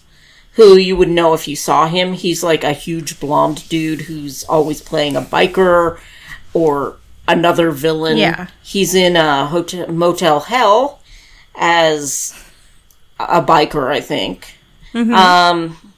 [0.53, 2.13] who you would know if you saw him.
[2.13, 5.99] He's like a huge blonde dude who's always playing a biker
[6.53, 6.95] or
[7.27, 8.17] another villain.
[8.17, 8.47] Yeah.
[8.63, 11.01] He's in uh, Hotel, Motel Hell
[11.55, 12.41] as
[13.19, 14.54] a biker, I think.
[14.95, 15.93] Um,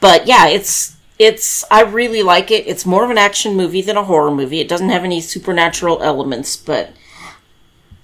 [0.00, 2.66] but yeah, it's it's I really like it.
[2.66, 4.60] It's more of an action movie than a horror movie.
[4.60, 6.92] It doesn't have any supernatural elements, but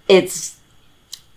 [0.08, 0.58] it's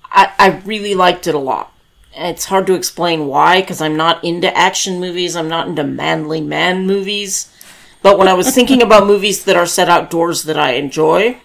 [0.06, 1.73] I, I really liked it a lot.
[2.13, 5.36] It's hard to explain why because I'm not into action movies.
[5.36, 7.53] I'm not into manly man movies.
[8.01, 11.38] But when I was thinking about movies that are set outdoors that I enjoy,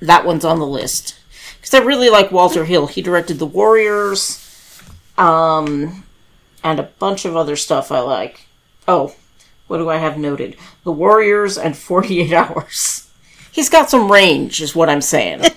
[0.00, 1.16] that one's on the list.
[1.56, 2.86] Because I really like Walter Hill.
[2.86, 4.49] He directed The Warriors,
[5.20, 6.04] um,
[6.64, 8.46] and a bunch of other stuff I like.
[8.88, 9.14] Oh,
[9.68, 10.56] what do I have noted?
[10.82, 13.08] The Warriors and 48 Hours.
[13.52, 15.42] He's got some range, is what I'm saying.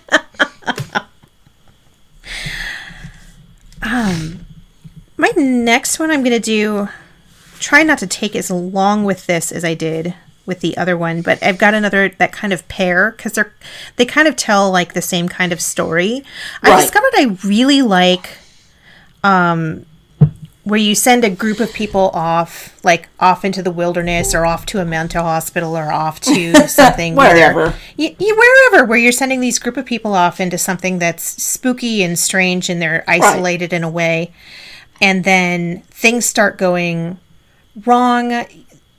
[3.85, 4.45] Um,
[5.17, 6.87] my next one I'm going to do,
[7.59, 11.21] try not to take as long with this as I did with the other one,
[11.21, 13.53] but I've got another that kind of pair because they're
[13.97, 16.23] they kind of tell like the same kind of story.
[16.61, 18.37] I discovered I really like
[19.23, 19.85] um
[20.65, 24.65] where you send a group of people off like off into the wilderness or off
[24.65, 27.73] to a mental hospital or off to something where Wherever.
[27.97, 28.33] y- y-
[28.71, 32.69] wherever where you're sending these group of people off into something that's spooky and strange
[32.69, 34.31] and they're isolated in a way
[35.01, 37.17] and then things start going
[37.85, 38.45] wrong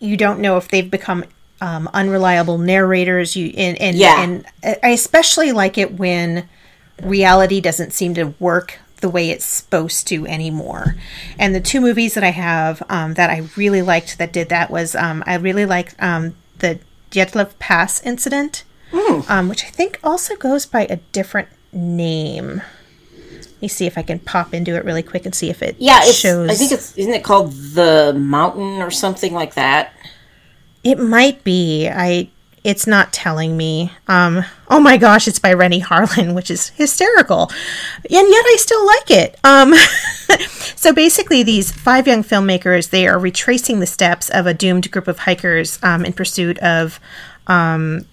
[0.00, 1.24] you don't know if they've become
[1.62, 4.22] um, unreliable narrators you and and, Yeah.
[4.22, 4.44] and
[4.82, 6.46] i especially like it when
[7.02, 10.96] reality doesn't seem to work the way it's supposed to anymore
[11.38, 14.70] and the two movies that i have um, that i really liked that did that
[14.70, 16.78] was um, i really liked um, the
[17.10, 18.64] Dyatlov pass incident
[19.28, 22.62] um, which i think also goes by a different name
[23.52, 25.76] let me see if i can pop into it really quick and see if it
[25.78, 29.92] Yeah, shows I think it's isn't it called The Mountain or something like that?
[30.82, 31.88] It might be.
[31.88, 32.28] I.
[32.64, 33.92] It's not telling me.
[34.08, 34.44] Um.
[34.68, 35.28] Oh my gosh!
[35.28, 39.38] It's by Renny Harlin, which is hysterical, and yet I still like it.
[39.44, 39.74] Um.
[40.74, 45.08] so basically, these five young filmmakers they are retracing the steps of a doomed group
[45.08, 46.98] of hikers um, in pursuit of
[47.48, 48.06] um,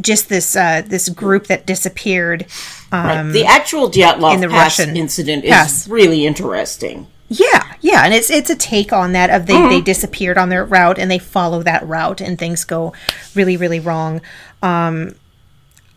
[0.00, 2.46] just this uh, this group that disappeared.
[2.92, 3.22] Right.
[3.32, 7.06] The actual Dyatlov in the Pass Russian incident is really interesting.
[7.28, 10.64] Yeah, yeah, and it's it's a take on that of they they disappeared on their
[10.64, 12.92] route and they follow that route and things go
[13.34, 14.20] really really wrong.
[14.62, 15.16] Um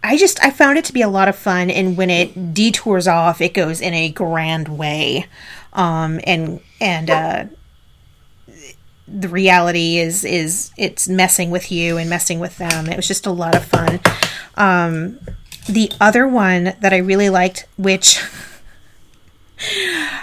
[0.03, 3.07] I just I found it to be a lot of fun and when it detours
[3.07, 5.27] off it goes in a grand way.
[5.73, 7.45] Um and and uh
[9.07, 12.87] the reality is is it's messing with you and messing with them.
[12.87, 13.99] It was just a lot of fun.
[14.55, 15.19] Um
[15.67, 18.19] the other one that I really liked which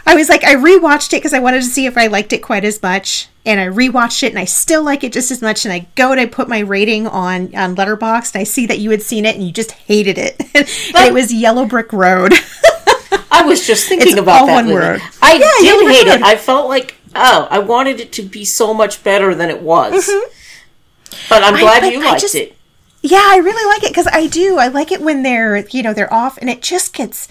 [0.07, 2.39] I was like, I rewatched it because I wanted to see if I liked it
[2.39, 5.65] quite as much, and I rewatched it, and I still like it just as much.
[5.65, 8.35] And I go and I put my rating on on Letterboxd.
[8.35, 10.67] And I see that you had seen it and you just hated it, and
[11.09, 12.33] it was Yellow Brick Road.
[13.31, 14.55] I was just thinking It's about all that.
[14.65, 15.01] one word.
[15.21, 16.15] I Yeah, did Yellow hate Road.
[16.21, 16.23] it.
[16.23, 20.07] I felt like oh, I wanted it to be so much better than it was.
[20.09, 20.33] Mm-hmm.
[21.29, 22.57] But I'm glad but you I liked just- it.
[23.03, 24.59] yeah, I really like it because I do.
[24.59, 27.29] I like it when they're you know they're off, and it just gets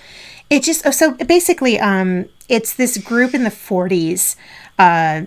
[0.49, 4.35] it just oh, so basically um it's this group in the 40s
[4.79, 5.23] uh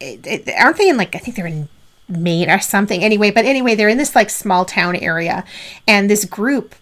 [0.00, 1.68] it, it- aren't they in like i think they're in
[2.08, 5.44] maine or something anyway but anyway they're in this like small town area
[5.86, 6.74] and this group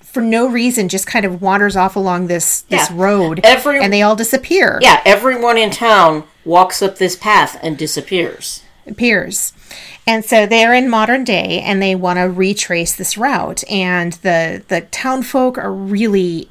[0.00, 2.96] for no reason just kind of wanders off along this this Yeah.
[2.96, 7.76] road Every- and they all disappear Yeah, everyone in town walks up this path and
[7.76, 8.62] disappears.
[8.90, 9.52] Appears.
[10.06, 13.62] And so they're in modern day and they want to retrace this route.
[13.70, 16.48] And the the town folk are really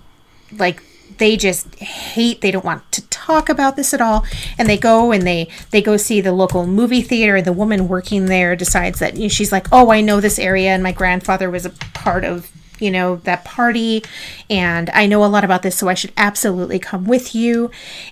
[0.51, 0.83] like
[1.17, 4.25] they just hate they don't want to talk about this at all
[4.57, 8.25] and they go and they they go see the local movie theater the woman working
[8.25, 11.49] there decides that you know, she's like oh i know this area and my grandfather
[11.49, 14.03] was a part of you know that party
[14.49, 17.71] and i know a lot about this so i should absolutely come with you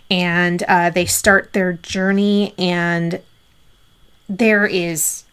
[0.09, 3.21] and uh, they start their journey and
[4.27, 5.23] there is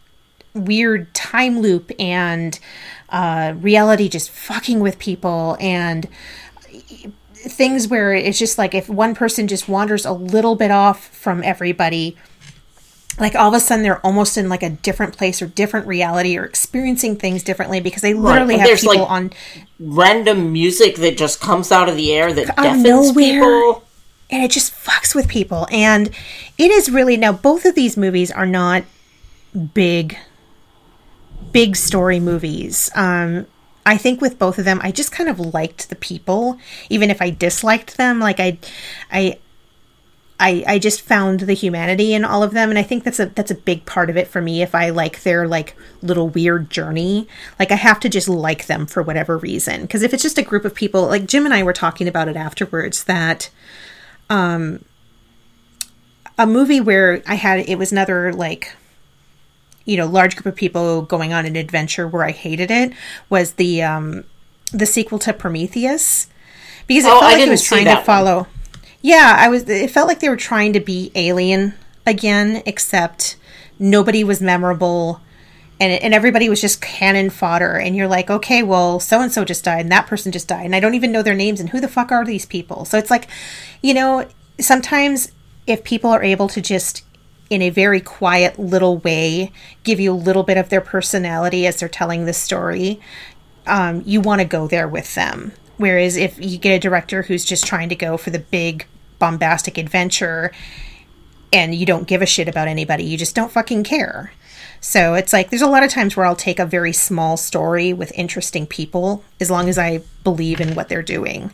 [0.54, 2.58] weird time loop and
[3.08, 6.08] uh, reality just fucking with people and
[7.32, 11.42] things where it's just like if one person just wanders a little bit off from
[11.42, 12.16] everybody
[13.18, 16.36] like all of a sudden they're almost in like a different place or different reality
[16.36, 19.30] or experiencing things differently because they literally and have there's, people like, on
[19.78, 23.82] Random music that just comes out of the air that Out deafens people.
[24.32, 25.68] And it just fucks with people.
[25.70, 26.08] And
[26.58, 28.84] it is really now both of these movies are not
[29.74, 30.16] big
[31.52, 32.90] big story movies.
[32.96, 33.46] Um
[33.84, 36.58] i think with both of them i just kind of liked the people.
[36.88, 38.58] Even if i disliked them like i
[39.12, 39.38] i
[40.40, 42.68] I, I just found the humanity in all of them.
[42.68, 44.90] And I think that's a that's a big part of it for me if I
[44.90, 47.28] like their like little weird journey.
[47.60, 49.82] Like I have to just like them for whatever reason.
[49.82, 52.26] Because if it's just a group of people like Jim and I were talking about
[52.26, 53.50] it afterwards that
[54.32, 54.84] um
[56.38, 58.74] a movie where I had it was another like
[59.84, 62.92] you know large group of people going on an adventure where I hated it
[63.28, 64.24] was the um
[64.72, 66.28] the sequel to Prometheus
[66.86, 68.04] because it Oh, felt I like it was trying to one.
[68.04, 68.46] follow
[69.04, 69.68] yeah, I was.
[69.68, 71.74] It felt like they were trying to be Alien
[72.06, 73.36] again, except
[73.76, 75.20] nobody was memorable,
[75.82, 77.76] and and everybody was just cannon fodder.
[77.76, 80.64] And you're like, okay, well, so and so just died, and that person just died,
[80.64, 82.84] and I don't even know their names, and who the fuck are these people?
[82.84, 83.28] So it's like,
[83.82, 84.26] you know,
[84.60, 85.32] sometimes
[85.66, 87.04] if people are able to just
[87.50, 89.52] in a very quiet little way
[89.84, 92.98] give you a little bit of their personality as they're telling the story
[93.66, 95.52] um, you want to go there with them.
[95.76, 98.86] Whereas if you get a director who's just trying to go for the big
[99.18, 100.50] bombastic adventure
[101.52, 104.32] and you don't give a shit about anybody, you just don't fucking care.
[104.82, 107.92] So it's like there's a lot of times where I'll take a very small story
[107.92, 111.52] with interesting people as long as I believe in what they're doing.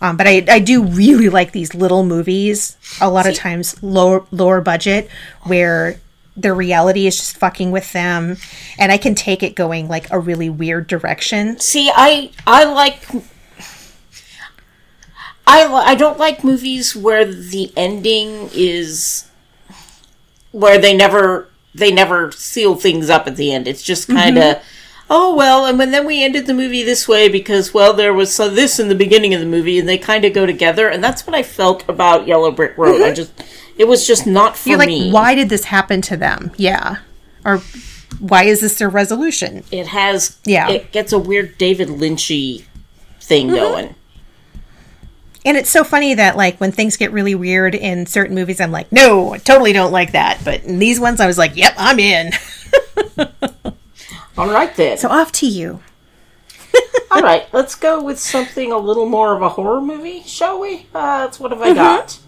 [0.00, 4.24] Um, but I, I do really like these little movies, a lot of times lower
[4.32, 5.10] lower budget,
[5.42, 6.00] where
[6.34, 8.38] their reality is just fucking with them,
[8.78, 11.60] and I can take it going like a really weird direction.
[11.60, 13.06] See, I I like
[15.46, 19.28] I I don't like movies where the ending is
[20.50, 23.68] where they never they never seal things up at the end.
[23.68, 24.64] It's just kind of mm-hmm.
[25.10, 28.34] oh well, and when then we ended the movie this way because well there was
[28.34, 31.02] so this in the beginning of the movie and they kind of go together and
[31.02, 33.00] that's what I felt about Yellow Brick Road.
[33.00, 33.14] I mm-hmm.
[33.14, 33.32] just
[33.76, 35.10] it was just not for You're like, me.
[35.10, 36.52] why did this happen to them?
[36.56, 36.96] Yeah,
[37.44, 37.62] or
[38.18, 39.64] why is this their resolution?
[39.70, 40.68] It has Yeah.
[40.68, 42.64] it gets a weird David Lynchy
[43.20, 43.56] thing mm-hmm.
[43.56, 43.94] going.
[45.44, 48.72] And it's so funny that like when things get really weird in certain movies, I'm
[48.72, 50.40] like, no, I totally don't like that.
[50.44, 52.32] But in these ones, I was like, yep, I'm in.
[54.38, 54.98] All right then.
[54.98, 55.80] So off to you.
[57.10, 60.86] All right, let's go with something a little more of a horror movie, shall we?
[60.94, 62.18] Uh, that's what have I got?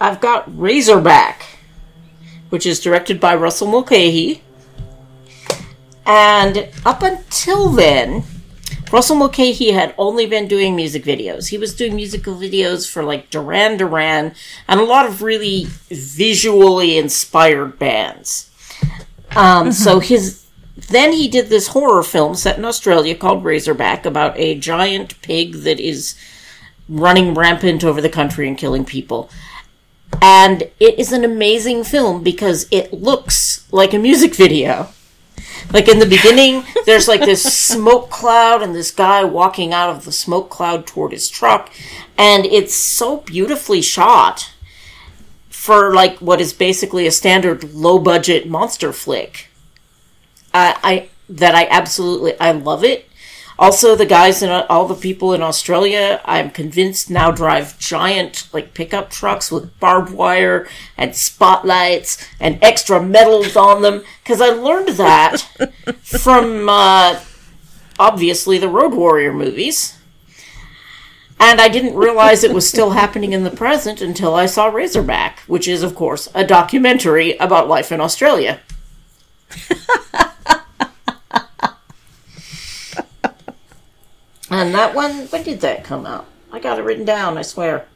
[0.00, 1.44] I've got Razorback,
[2.50, 4.42] which is directed by Russell Mulcahy.
[6.06, 8.24] And up until then,
[8.94, 11.48] Russell Mulcahy had only been doing music videos.
[11.48, 14.36] He was doing musical videos for like Duran Duran
[14.68, 18.52] and a lot of really visually inspired bands.
[19.34, 20.46] Um, So his
[20.90, 25.54] then he did this horror film set in Australia called Razorback about a giant pig
[25.64, 26.14] that is
[26.88, 29.28] running rampant over the country and killing people.
[30.22, 34.90] And it is an amazing film because it looks like a music video.
[35.72, 40.04] Like in the beginning, there's like this smoke cloud and this guy walking out of
[40.04, 41.70] the smoke cloud toward his truck.
[42.16, 44.52] And it's so beautifully shot
[45.48, 49.48] for like what is basically a standard low budget monster flick.
[50.52, 53.08] I, I that I absolutely I love it.
[53.58, 58.74] Also, the guys and all the people in Australia, I'm convinced now drive giant like
[58.74, 64.02] pickup trucks with barbed wire and spotlights and extra medals on them.
[64.22, 65.40] Because I learned that
[66.02, 67.20] from uh,
[67.98, 69.98] obviously the Road Warrior movies.
[71.38, 75.40] And I didn't realize it was still happening in the present until I saw Razorback,
[75.40, 78.60] which is, of course, a documentary about life in Australia.
[84.60, 86.26] and that one, when did that come out?
[86.52, 87.86] I got it written down, I swear.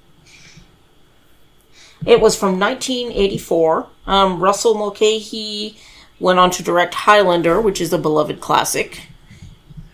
[2.04, 3.86] It was from 1984.
[4.06, 5.76] Um, Russell Mulcahy
[6.20, 9.02] went on to direct Highlander, which is a beloved classic.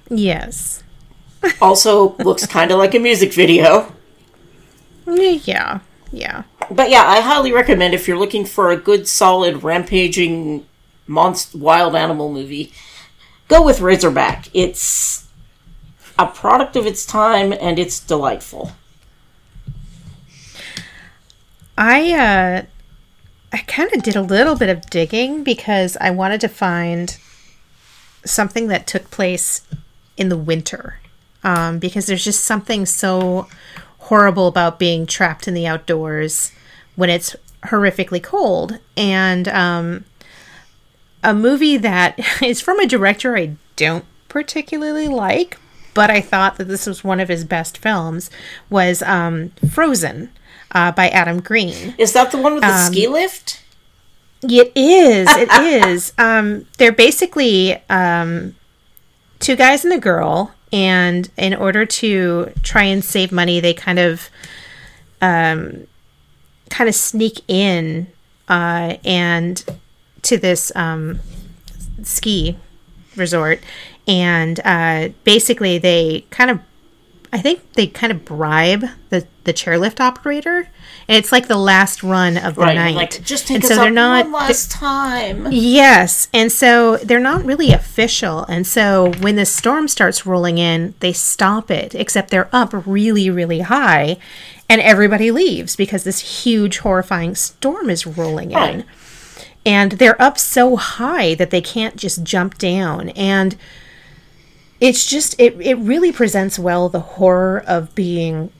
[0.08, 0.82] Yes.
[1.60, 3.92] Also looks kind of like a music video.
[5.06, 5.80] Yeah.
[6.10, 6.44] Yeah.
[6.70, 10.64] But yeah, I highly recommend if you're looking for a good, solid, rampaging,
[11.06, 12.72] monst- wild animal movie,
[13.48, 14.48] go with Razorback.
[14.54, 15.23] It's
[16.18, 18.72] a product of its time and it's delightful.
[21.76, 22.62] I uh
[23.52, 27.16] I kind of did a little bit of digging because I wanted to find
[28.24, 29.62] something that took place
[30.16, 30.98] in the winter.
[31.44, 33.48] Um, because there's just something so
[33.98, 36.50] horrible about being trapped in the outdoors
[36.96, 37.36] when it's
[37.66, 38.78] horrifically cold.
[38.96, 40.04] And um,
[41.22, 45.58] a movie that is from a director I don't particularly like,
[45.94, 48.30] but I thought that this was one of his best films,
[48.68, 50.30] was um, Frozen
[50.72, 51.94] uh, by Adam Green.
[51.96, 53.62] Is that the one with the ski lift?
[54.42, 55.28] It is.
[55.30, 55.48] It
[55.88, 56.12] is.
[56.18, 58.56] Um, they're basically um,
[59.38, 63.98] two guys and a girl, and in order to try and save money, they kind
[63.98, 64.28] of,
[65.22, 65.86] um,
[66.68, 68.08] kind of sneak in,
[68.48, 69.64] uh, and
[70.22, 71.20] to this um,
[72.02, 72.58] ski
[73.16, 73.60] resort,
[74.06, 76.60] and uh, basically they kind of
[77.32, 80.68] I think they kind of bribe the the chairlift operator,
[81.08, 82.94] and it's like the last run of the Right, night.
[82.94, 85.48] like just take and us so up they're not one last time.
[85.50, 88.44] Yes, and so they're not really official.
[88.44, 93.28] And so when the storm starts rolling in, they stop it, except they're up really,
[93.28, 94.16] really high,
[94.68, 98.56] and everybody leaves because this huge, horrifying storm is rolling in.
[98.56, 98.84] Right.
[99.66, 103.08] And they're up so high that they can't just jump down.
[103.10, 103.56] And
[104.80, 108.50] it's just, it, it really presents well the horror of being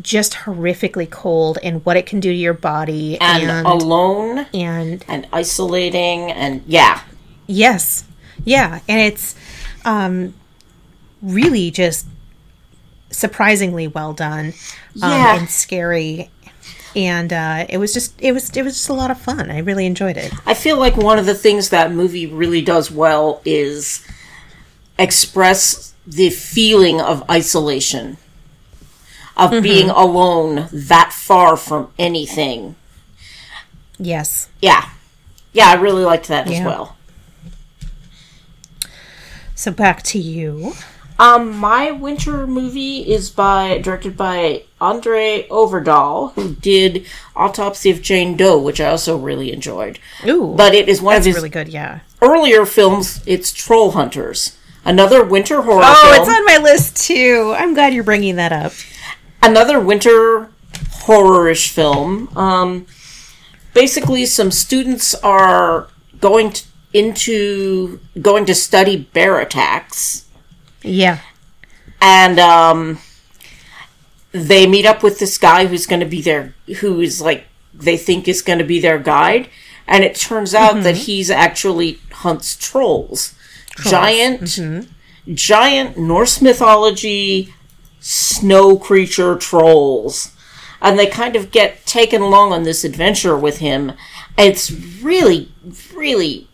[0.00, 3.18] just horrifically cold and what it can do to your body.
[3.20, 7.02] And, and, alone and and isolating and yeah.
[7.46, 8.04] Yes.
[8.44, 9.36] Yeah, and it's
[9.84, 10.34] um
[11.20, 12.06] really just
[13.10, 14.54] surprisingly well done.
[15.00, 15.36] Um, Yeah.
[15.38, 16.30] and scary.
[16.96, 19.50] And uh it was just it was it was just a lot of fun.
[19.50, 20.32] I really enjoyed it.
[20.46, 24.04] I feel like one of the things that movie really does well is
[25.02, 28.16] express the feeling of isolation,
[29.36, 29.62] of Mm-hmm.
[29.62, 32.76] being alone that far from anything.
[33.98, 34.48] Yes.
[34.60, 34.88] Yeah.
[35.52, 36.96] Yeah, I really liked that as well.
[39.54, 40.72] So back to you.
[41.18, 48.36] Um, my winter movie is by directed by André Øvredal, who did Autopsy of Jane
[48.36, 50.00] Doe, which I also really enjoyed.
[50.26, 50.54] Ooh.
[50.56, 52.00] But it is one that's of his really good, yeah.
[52.20, 53.22] earlier films.
[53.24, 56.22] It's Troll Hunters, another winter horror Oh, film.
[56.28, 57.54] it's on my list too.
[57.56, 58.72] I'm glad you're bringing that up.
[59.42, 60.50] another winter
[61.04, 62.28] horrorish film.
[62.36, 62.86] Um,
[63.74, 65.88] basically, some students are
[66.20, 66.64] going to,
[66.94, 70.26] into going to study bear attacks,
[70.82, 71.18] Yeah.
[72.00, 72.98] and um,
[74.32, 77.96] they meet up with this guy who's going to be their who is like they
[77.96, 79.48] think is going to be their guide,
[79.86, 83.34] and it turns out that he's actually hunts trolls,
[83.78, 84.58] giant,
[85.34, 87.54] giant Norse mythology
[88.00, 90.34] snow creature trolls.
[90.80, 93.92] And they kind of get taken along on this adventure with him.
[94.36, 94.70] It's
[95.00, 95.52] really,
[95.94, 96.48] really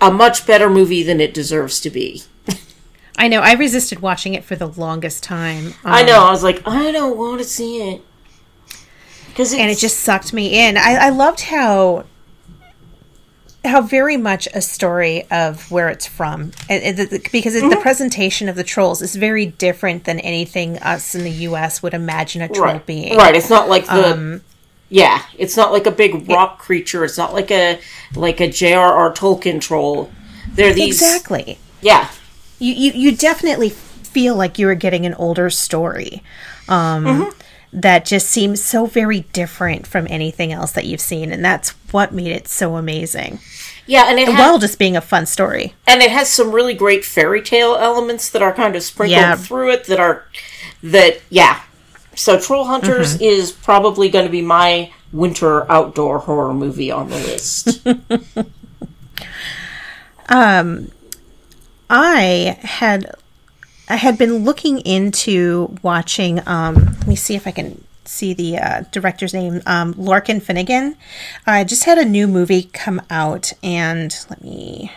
[0.00, 2.22] a much better movie than it deserves to be.
[3.18, 3.40] I know.
[3.40, 5.72] I resisted watching it for the longest time.
[5.82, 6.24] I um, know.
[6.24, 8.02] I was like, I don't want to see it
[9.36, 10.78] because and it just sucked me in.
[10.78, 12.06] I, I loved how
[13.66, 17.76] how very much a story of where it's from, and, and the, because it, the
[17.76, 21.82] presentation of the trolls is very different than anything us in the U.S.
[21.82, 22.86] would imagine a troll right.
[22.86, 23.16] being.
[23.16, 23.34] Right.
[23.34, 24.12] It's not like the.
[24.12, 24.40] Um,
[24.88, 27.04] yeah, it's not like a big rock creature.
[27.04, 27.80] It's not like a
[28.14, 29.12] like a J.R.R.
[29.12, 30.10] Tolkien troll.
[30.52, 31.58] They're these Exactly.
[31.80, 32.08] Yeah,
[32.58, 36.22] You, you you definitely feel like you are getting an older story.
[36.68, 37.40] Um, Mm-hmm.
[37.72, 42.10] That just seems so very different from anything else that you've seen, and that's what
[42.10, 43.38] made it so amazing.
[43.86, 45.74] Yeah, and it While just being a fun story.
[45.86, 49.36] and it has some really great fairy tale elements that are kind of sprinkled Yeah.
[49.36, 50.24] through it that are
[50.82, 51.62] that yeah
[52.14, 57.16] so troll hunters is probably going to be my winter outdoor horror movie on the
[57.16, 57.86] list
[60.28, 60.90] um
[61.88, 63.14] I had
[63.88, 66.40] I had been looking into watching.
[66.48, 69.62] Um, let me see if I can see the uh, director's name.
[69.66, 70.96] Um, Lorcan Finnegan.
[71.46, 74.92] I just had a new movie come out, and let me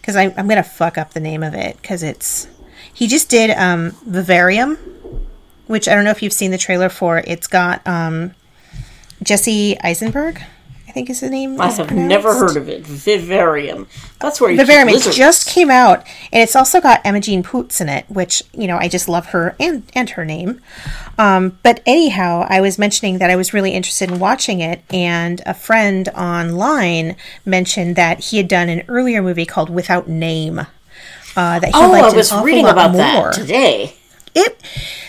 [0.00, 2.48] because I'm gonna fuck up the name of it because it's
[2.92, 4.76] he just did um, Vivarium,
[5.66, 7.18] which I don't know if you've seen the trailer for.
[7.26, 8.34] It's got um,
[9.22, 10.42] Jesse Eisenberg,
[10.88, 11.60] I think is the name.
[11.60, 12.08] I have pronounced.
[12.08, 12.86] never heard of it.
[12.86, 13.86] Vivarium.
[14.20, 14.88] That's where you Vivarium.
[14.88, 15.98] It just came out,
[16.32, 19.54] and it's also got Imogen Poots in it, which you know I just love her
[19.60, 20.60] and and her name.
[21.18, 25.42] Um, but anyhow, I was mentioning that I was really interested in watching it, and
[25.44, 30.60] a friend online mentioned that he had done an earlier movie called Without Name.
[31.36, 33.00] Uh, that he Oh, liked I was reading about more.
[33.02, 33.94] that today.
[34.34, 34.60] It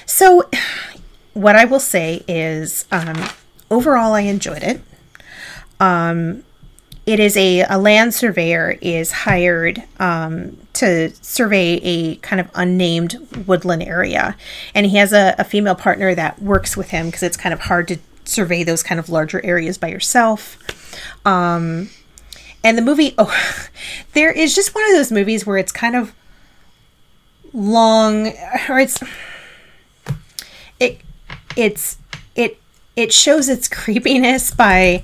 [0.06, 0.50] so
[1.34, 3.16] what I will say is um,
[3.72, 4.82] overall I enjoyed it.
[5.80, 6.44] Um,
[7.06, 13.46] it is a, a land surveyor is hired um, to survey a kind of unnamed
[13.48, 14.36] woodland area,
[14.76, 17.62] and he has a, a female partner that works with him because it's kind of
[17.62, 20.58] hard to survey those kind of larger areas by yourself.
[21.26, 21.90] Um,
[22.64, 23.36] and the movie, oh,
[24.14, 26.14] there is just one of those movies where it's kind of
[27.54, 28.28] long,
[28.68, 29.02] or it's
[30.80, 31.02] it
[31.56, 31.98] it's
[32.36, 32.60] it
[32.96, 35.04] it shows its creepiness by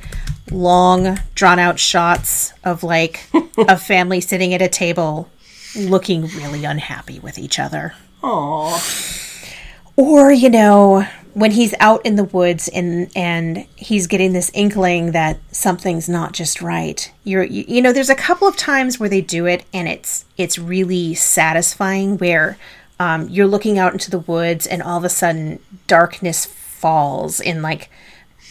[0.52, 3.28] long drawn out shots of like
[3.58, 5.30] a family sitting at a table
[5.76, 9.54] looking really unhappy with each other Aww.
[9.96, 15.12] or you know when he's out in the woods and and he's getting this inkling
[15.12, 19.10] that something's not just right you're you, you know there's a couple of times where
[19.10, 22.58] they do it and it's it's really satisfying where
[22.98, 27.62] um, you're looking out into the woods and all of a sudden darkness falls in
[27.62, 27.90] like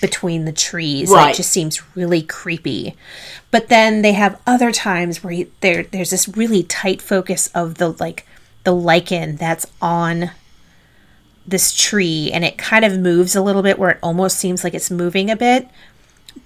[0.01, 1.11] between the trees.
[1.11, 1.31] Right.
[1.31, 2.95] it just seems really creepy.
[3.51, 7.91] But then they have other times where there there's this really tight focus of the
[7.93, 8.27] like
[8.65, 10.31] the lichen that's on
[11.47, 14.75] this tree and it kind of moves a little bit where it almost seems like
[14.75, 15.69] it's moving a bit.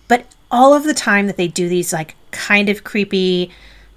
[0.08, 3.50] But all of the time that they do these like kind of creepy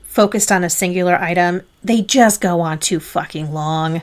[0.03, 4.01] focused on a singular item they just go on too fucking long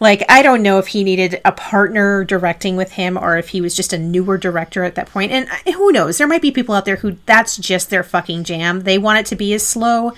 [0.00, 3.60] like i don't know if he needed a partner directing with him or if he
[3.60, 5.30] was just a newer director at that point.
[5.30, 8.44] and uh, who knows there might be people out there who that's just their fucking
[8.44, 10.10] jam they want it to be as slow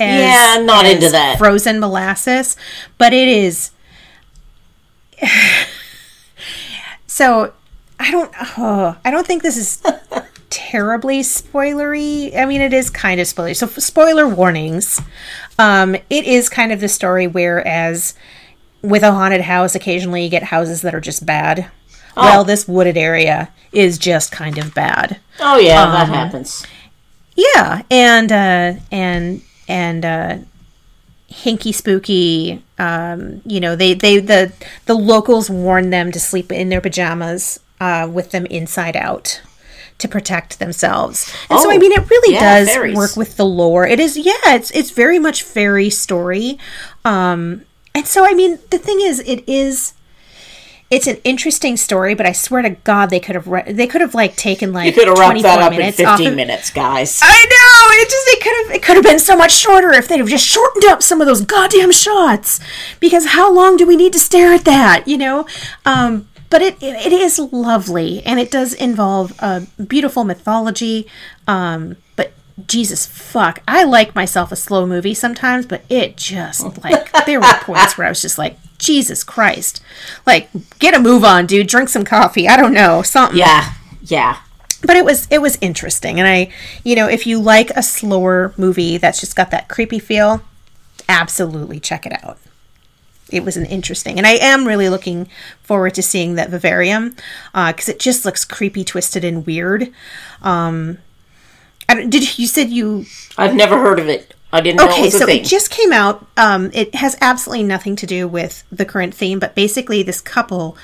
[0.00, 1.36] as Yeah, not into that.
[1.38, 2.56] frozen molasses
[2.96, 3.70] but it is
[7.06, 7.52] so
[8.00, 8.32] I don't.
[8.58, 9.80] Oh, I don't think this is
[10.50, 12.36] terribly spoilery.
[12.36, 13.54] I mean, it is kind of spoilery.
[13.56, 15.00] So, spoiler warnings.
[15.58, 18.14] Um, it is kind of the story whereas
[18.82, 21.70] with a haunted house, occasionally you get houses that are just bad.
[22.16, 25.18] Well, this wooded area is just kind of bad.
[25.40, 26.64] Oh yeah, Um, that happens.
[27.34, 30.36] Yeah, and uh, and and uh,
[31.30, 32.62] hinky spooky.
[32.78, 34.52] Um, you know, they they the
[34.86, 39.40] the locals warn them to sleep in their pajamas uh, with them inside out
[39.98, 41.32] to protect themselves.
[41.48, 42.96] And so, I Oh, mean, it really yeah, does fairies.
[42.96, 43.86] work with the lore.
[43.86, 46.58] It is, yeah, it's it's very much fairy story.
[47.04, 47.62] Um,
[47.94, 49.94] and so, I mean, the thing is, it is.
[50.90, 54.00] It's an interesting story, but I swear to God, they could have re- they could
[54.02, 56.34] have like taken like You could have wrapped 24 that up in minutes fifteen of-
[56.36, 57.18] minutes, guys.
[57.22, 58.02] I know.
[58.02, 60.28] It just it could have it could have been so much shorter if they'd have
[60.28, 62.60] just shortened up some of those goddamn shots.
[63.00, 65.04] Because how long do we need to stare at that?
[65.08, 65.46] You know.
[65.86, 71.04] Um, but it it is lovely and it does involve a beautiful mythology.
[71.48, 72.30] Um, but
[72.68, 77.52] Jesus fuck, I like myself a slow movie sometimes, but it just like there were
[77.62, 78.56] points where I was just like.
[78.76, 79.80] Jesus Christ.
[80.26, 81.68] Like, get a move on, dude.
[81.68, 82.46] Drink some coffee.
[82.48, 83.02] I don't know.
[83.02, 84.38] Something Yeah, yeah.
[84.82, 86.52] but it was it was interesting and i
[86.82, 90.42] you know if you like a slower movie that's just got that creepy feel
[91.08, 92.36] absolutely check it out
[93.30, 95.28] it was an interesting and i am really looking
[95.62, 97.14] forward to seeing that vivarium
[97.52, 99.90] because it just looks creepy twisted and weird
[100.42, 100.98] um
[101.88, 103.04] I don't- did you said you
[103.36, 104.34] I've never heard of it.
[104.52, 105.40] I didn't it Okay, so thing.
[105.40, 106.24] it just came out.
[106.36, 110.76] Um, it has absolutely nothing to do with the current theme, but basically, this couple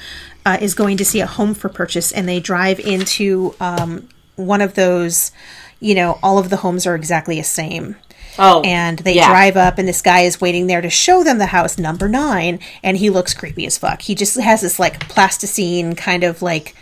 [0.45, 4.61] uh, is going to see a home for purchase, and they drive into um, one
[4.61, 5.31] of those.
[5.79, 7.95] You know, all of the homes are exactly the same.
[8.39, 9.29] Oh, And they yeah.
[9.29, 12.59] drive up, and this guy is waiting there to show them the house number nine,
[12.83, 14.03] and he looks creepy as fuck.
[14.03, 16.75] He just has this like plasticine kind of like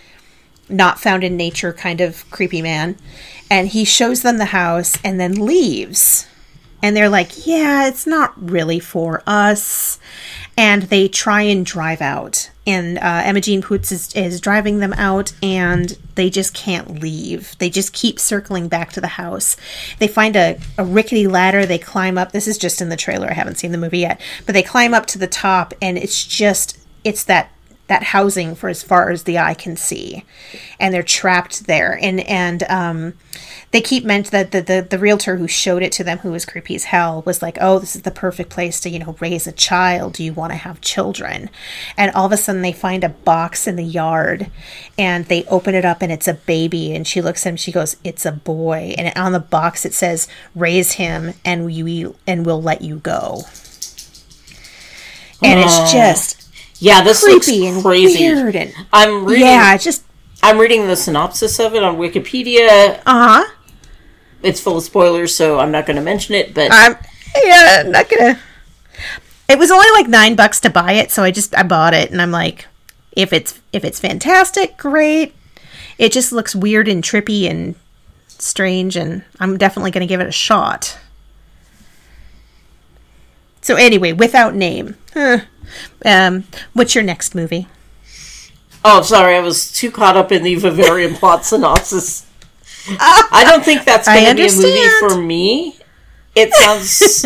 [0.68, 2.96] not found in nature kind of creepy man.
[3.50, 6.26] And he shows them the house and then leaves.
[6.82, 9.98] And they're like, yeah, it's not really for us.
[10.56, 12.50] And they try and drive out.
[12.66, 17.56] And uh, Imogen Poots is, is driving them out, and they just can't leave.
[17.58, 19.56] They just keep circling back to the house.
[19.98, 21.64] They find a, a rickety ladder.
[21.64, 22.32] They climb up.
[22.32, 23.28] This is just in the trailer.
[23.28, 24.20] I haven't seen the movie yet.
[24.46, 27.50] But they climb up to the top, and it's just, it's that
[27.88, 30.24] that housing for as far as the eye can see,
[30.78, 31.98] and they're trapped there.
[32.00, 33.14] And and um,
[33.70, 36.44] they keep meant that the, the the realtor who showed it to them, who was
[36.44, 39.46] creepy as hell, was like, "Oh, this is the perfect place to you know raise
[39.46, 40.14] a child.
[40.14, 41.50] Do you want to have children?"
[41.96, 44.50] And all of a sudden, they find a box in the yard,
[44.98, 46.94] and they open it up, and it's a baby.
[46.94, 47.56] And she looks at him.
[47.56, 52.06] She goes, "It's a boy." And on the box it says, "Raise him, and we
[52.26, 53.44] and we'll let you go."
[55.42, 56.37] And it's just
[56.80, 58.24] Yeah, this creepy looks and crazy.
[58.24, 59.46] weird and I'm reading.
[59.46, 60.04] yeah, just
[60.42, 63.00] I'm reading the synopsis of it on Wikipedia.
[63.06, 63.52] uh huh.
[64.42, 66.54] It's full of spoilers, so I'm not going to mention it.
[66.54, 66.96] But I'm
[67.44, 68.38] yeah, not gonna.
[69.48, 72.10] It was only like nine bucks to buy it, so I just I bought it,
[72.12, 72.66] and I'm like,
[73.12, 75.34] if it's if it's fantastic, great.
[75.98, 77.74] It just looks weird and trippy and
[78.28, 80.96] strange, and I'm definitely gonna give it a shot.
[83.60, 85.40] So anyway, without name, Huh.
[86.04, 87.68] Um, what's your next movie?
[88.84, 92.26] oh, sorry, I was too caught up in the Vivarium plot synopsis.
[92.90, 95.76] I don't think that's going to be a movie for me.
[96.34, 97.24] It sounds,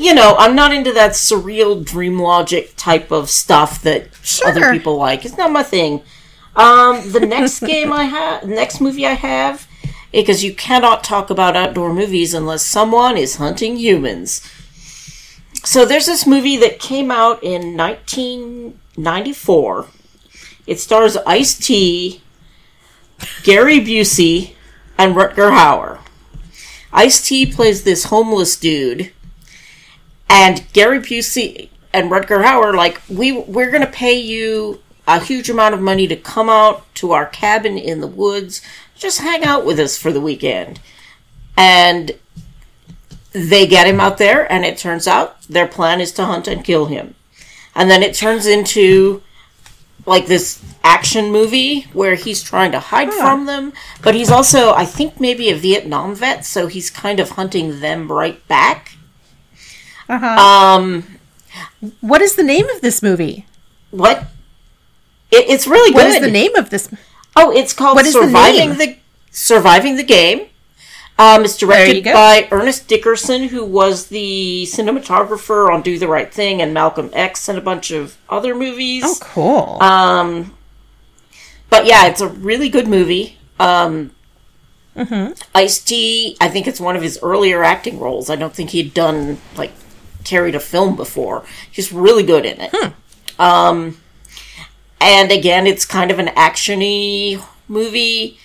[0.00, 4.08] you know, I'm not into that surreal dream logic type of stuff that
[4.46, 5.24] other people like.
[5.24, 6.02] It's not my thing.
[6.54, 9.66] Um, the next game I have, next movie I have,
[10.12, 14.40] because you cannot talk about outdoor movies unless someone is hunting humans.
[15.68, 19.86] So there's this movie that came out in 1994.
[20.66, 22.22] It stars Ice T,
[23.42, 24.54] Gary Busey,
[24.96, 25.98] and Rutger Hauer.
[26.90, 29.12] Ice T plays this homeless dude,
[30.26, 35.74] and Gary Busey and Rutger Hauer like we we're gonna pay you a huge amount
[35.74, 38.62] of money to come out to our cabin in the woods,
[38.96, 40.80] just hang out with us for the weekend,
[41.58, 42.12] and
[43.50, 46.64] they get him out there, and it turns out their plan is to hunt and
[46.64, 47.14] kill him,
[47.74, 49.22] and then it turns into
[50.06, 53.72] like this action movie where he's trying to hide from them,
[54.02, 58.10] but he's also, I think, maybe a Vietnam vet, so he's kind of hunting them
[58.10, 58.92] right back.
[60.08, 61.18] Uh Um,
[62.00, 63.44] What is the name of this movie?
[63.90, 64.24] what?
[65.30, 66.16] It, it's really What good.
[66.16, 66.88] is the name of this?
[67.36, 68.78] Oh, it's called What the Surviving name?
[68.78, 68.96] the,
[69.30, 70.46] Surviving the Game.
[71.18, 76.62] Um, it's directed by Ernest Dickerson, who was the cinematographer on Do the Right Thing
[76.62, 79.02] and Malcolm X and a bunch of other movies.
[79.04, 79.82] Oh, cool.
[79.82, 80.56] Um,
[81.70, 83.36] but yeah, it's a really good movie.
[83.58, 84.12] Um,
[85.54, 88.30] Ice T, I think it's one of his earlier acting roles.
[88.30, 89.72] I don't think he'd done like
[90.24, 91.44] carried a film before.
[91.70, 92.74] He's really good in it.
[93.38, 94.00] Um,
[95.00, 98.38] and again, it's kind of an actiony movie.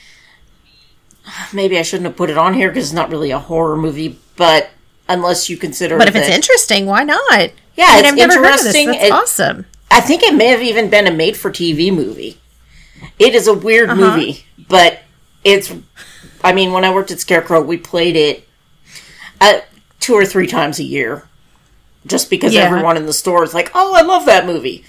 [1.53, 4.19] Maybe I shouldn't have put it on here because it's not really a horror movie,
[4.35, 4.69] but
[5.07, 7.51] unless you consider, but if it's interesting, why not?
[7.75, 8.73] Yeah, I mean, it's I've never heard of this.
[8.73, 9.65] That's It- awesome.
[9.89, 12.37] I think it may have even been a made for TV movie.
[13.19, 14.01] It is a weird Uh-huh.
[14.17, 14.99] movie, but
[15.43, 15.71] it's.
[16.43, 18.47] I mean, when I worked at Scarecrow, we played it
[19.39, 19.59] uh,
[19.99, 21.27] two or three times a year,
[22.05, 22.61] just because Yeah.
[22.63, 24.83] everyone in the store is like, "Oh, I love that movie."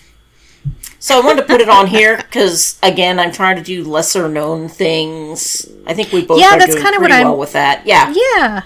[1.04, 4.26] So I wanted to put it on here because, again, I'm trying to do lesser
[4.26, 5.68] known things.
[5.86, 7.82] I think we both Yeah, that's doing kinda what I'm- well with that.
[7.86, 8.10] Yeah.
[8.16, 8.62] Yeah,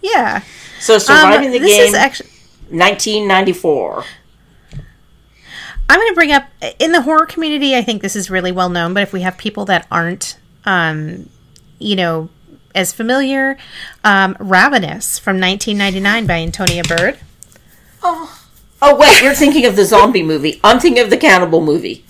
[0.00, 0.42] yeah.
[0.78, 2.30] So surviving Um, the this game, is actually.
[2.70, 4.04] 1994.
[5.90, 6.44] I'm going to bring up
[6.78, 7.74] in the horror community.
[7.76, 11.28] I think this is really well known, but if we have people that aren't, um,
[11.80, 12.28] you know,
[12.72, 13.58] as familiar,
[14.04, 17.18] um, Ravenous from 1999 by Antonia Bird.
[18.00, 18.30] Oh
[18.98, 20.60] wait, you're thinking of the zombie movie.
[20.64, 22.04] I'm thinking of the cannibal movie.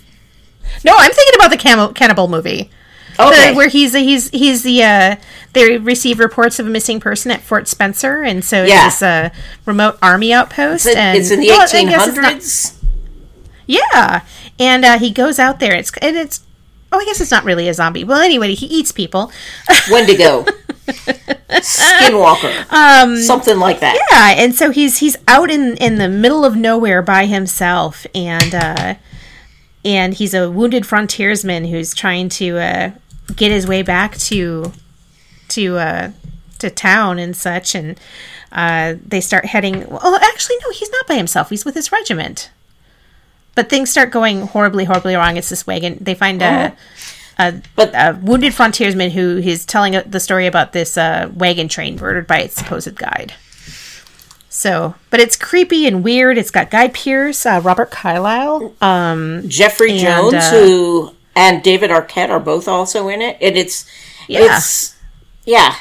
[0.84, 2.70] No, I'm thinking about the cam- cannibal movie.
[3.18, 3.50] Okay.
[3.50, 5.16] The- where he's he's he's the uh,
[5.52, 8.86] they receive reports of a missing person at Fort Spencer, and so Yeah.
[8.86, 9.30] it's this uh,
[9.66, 10.86] remote army outpost.
[10.86, 12.80] It's, and it's in the well, I guess it's not- 1800s.
[13.66, 14.20] Yeah,
[14.58, 15.74] and uh, he goes out there.
[15.74, 16.40] It's and it's
[16.92, 18.04] oh, I guess it's not really a zombie.
[18.04, 19.30] Well, anyway, he eats people.
[19.90, 20.44] Wendigo,
[20.86, 23.96] Skinwalker, um, something like that.
[24.10, 28.54] Yeah, and so he's he's out in in the middle of nowhere by himself, and
[28.54, 28.94] uh,
[29.84, 32.90] and he's a wounded frontiersman who's trying to uh,
[33.36, 34.72] get his way back to
[35.48, 36.10] to uh,
[36.58, 37.98] to town and such, and
[38.52, 39.86] uh, they start heading.
[39.90, 41.50] Oh, actually, no, he's not by himself.
[41.50, 42.50] He's with his regiment.
[43.54, 45.36] But things start going horribly, horribly wrong.
[45.36, 45.98] It's this wagon.
[46.00, 46.74] They find a,
[47.38, 51.96] a, But- a wounded frontiersman who is telling the story about this uh, wagon train
[51.96, 53.34] murdered by its supposed guide.
[54.48, 56.38] So, but it's creepy and weird.
[56.38, 58.72] It's got Guy Pearce, uh, Robert Carlyle.
[58.80, 63.56] Um, Jeffrey And, Jones, uh, who and David Arquette are both also in it, and
[63.56, 63.84] it's
[64.28, 64.56] Yeah.
[64.56, 64.94] it's
[65.44, 65.74] yeah,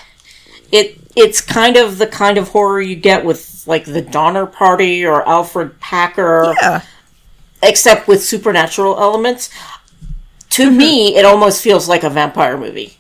[0.71, 5.05] it it's kind of the kind of horror you get with like the Donner Party
[5.05, 6.55] or Alfred Packer.
[6.59, 6.81] yeah.
[7.61, 9.49] except with supernatural elements.
[10.53, 10.77] To Mm-hmm.
[10.77, 12.97] me, it almost feels like a vampire movie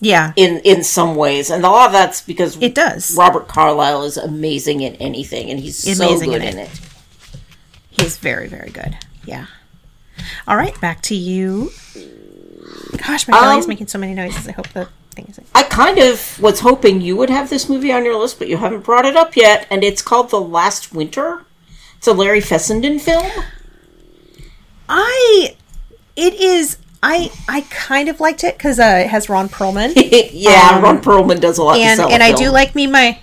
[0.00, 0.32] Yeah.
[0.36, 3.14] in in some ways, and a lot of that's because It does.
[3.16, 6.70] Robert Carlyle is amazing in anything, and he's so good in in it.
[6.70, 6.80] it.
[7.90, 8.96] He's very, very good.
[9.24, 9.46] Yeah.
[10.46, 11.72] All right, back to you.
[13.06, 14.46] Gosh, my belly's Um, making so many noises.
[14.48, 15.40] I hope the thing is.
[15.54, 18.56] I kind of was hoping you would have this movie on your list, but you
[18.58, 21.44] haven't brought it up yet, and it's called The Last Winter.
[21.96, 23.26] It's a Larry Fessenden film.
[24.88, 25.56] I.
[26.16, 26.78] It is.
[27.10, 29.92] I I kind of liked it because uh, it has Ron Perlman.
[30.32, 33.18] yeah, Um, Ron Perlman does a lot and and I do like me my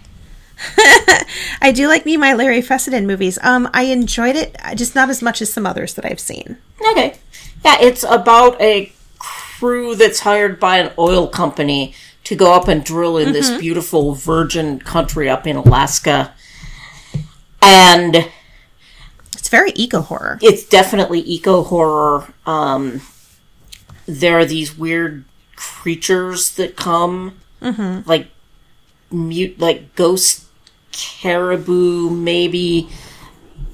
[1.61, 3.37] I do like me my Larry Fessenden movies.
[3.43, 6.57] Um, I enjoyed it, uh, just not as much as some others that I've seen.
[6.91, 7.17] Okay.
[7.63, 12.83] Yeah, it's about a crew that's hired by an oil company to go up and
[12.83, 13.33] drill in Mm-hmm.
[13.33, 16.33] this beautiful virgin country up in Alaska.
[17.61, 18.29] And
[19.33, 20.39] It's very eco horror.
[20.41, 22.33] it's definitely eco horror.
[22.45, 23.01] Um,
[24.05, 25.23] there are these weird
[25.55, 28.07] creatures that come, Mm-hmm.
[28.07, 28.27] like
[29.11, 30.43] mute, like ghost
[30.91, 32.89] caribou, maybe,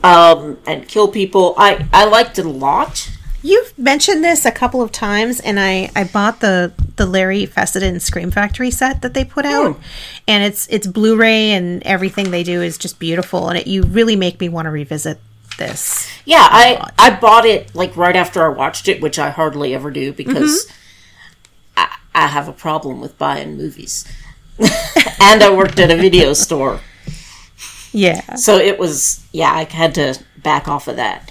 [0.04, 1.54] um, and kill people.
[1.58, 3.10] I I liked it a lot.
[3.44, 8.00] You've mentioned this a couple of times, and I I bought the the Larry Fessenden
[8.00, 9.82] Scream Factory set that they put out, Hmm.
[10.28, 14.16] and it's it's Blu-ray and everything they do is just beautiful, and it you really
[14.16, 15.20] make me want to revisit
[15.58, 16.10] this.
[16.26, 19.92] Yeah, I I bought it like right after I watched it, which I hardly ever
[19.92, 20.72] do because
[21.78, 24.06] I, I have a problem with buying movies,
[24.60, 26.80] and I worked at a video store.
[27.94, 31.30] Yeah, So it was, yeah, I had to back off of that.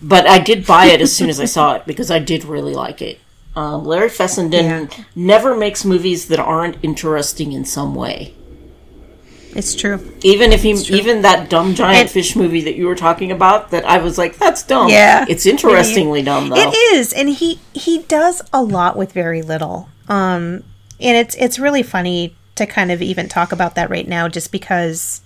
[0.00, 2.72] But I did buy it as soon as I saw it because I did really
[2.74, 3.20] like it.
[3.54, 8.34] Um, Larry Fessenden never makes movies that aren't interesting in some way.
[9.56, 9.98] It's true.
[10.22, 13.70] Even if he, even that dumb giant And- fish movie that you were talking about,
[13.70, 14.88] that I was like, that's dumb.
[14.88, 15.24] Yeah.
[15.28, 16.56] it's interestingly dumb though.
[16.56, 19.88] It is, and he he does a lot with very little.
[20.08, 20.64] Um,
[21.00, 24.52] and it's it's really funny to kind of even talk about that right now, just
[24.52, 25.22] because,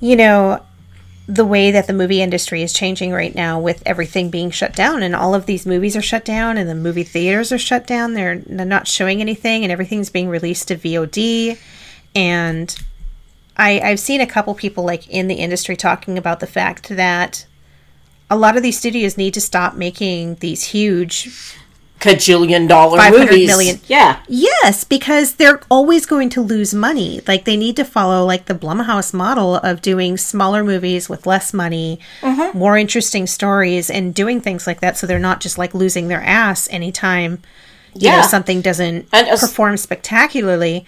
[0.00, 0.60] you know,
[1.26, 5.02] the way that the movie industry is changing right now with everything being shut down
[5.02, 8.12] and all of these movies are shut down and the movie theaters are shut down
[8.12, 11.56] they're, they're not showing anything and everything's being released to VOD
[12.14, 12.74] and
[13.56, 17.46] I I've seen a couple people like in the industry talking about the fact that
[18.30, 21.56] a lot of these studios need to stop making these huge
[22.00, 23.46] Cajillion dollar 500 movies.
[23.46, 23.80] million.
[23.86, 24.20] Yeah.
[24.28, 27.22] Yes, because they're always going to lose money.
[27.26, 31.54] Like they need to follow like the Blumhouse model of doing smaller movies with less
[31.54, 32.58] money, Mm-hmm.
[32.58, 34.98] more interesting stories, and doing things like that.
[34.98, 37.40] So they're not just like losing their ass anytime
[37.94, 38.16] you Yeah.
[38.20, 40.84] know something doesn't as- perform spectacularly.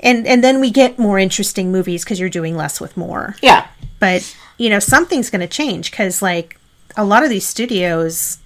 [0.00, 3.36] And and then we get more interesting movies because you're doing less with more.
[3.42, 3.66] Yeah.
[3.98, 6.58] But you know something's going to change because like
[6.96, 8.38] a lot of these studios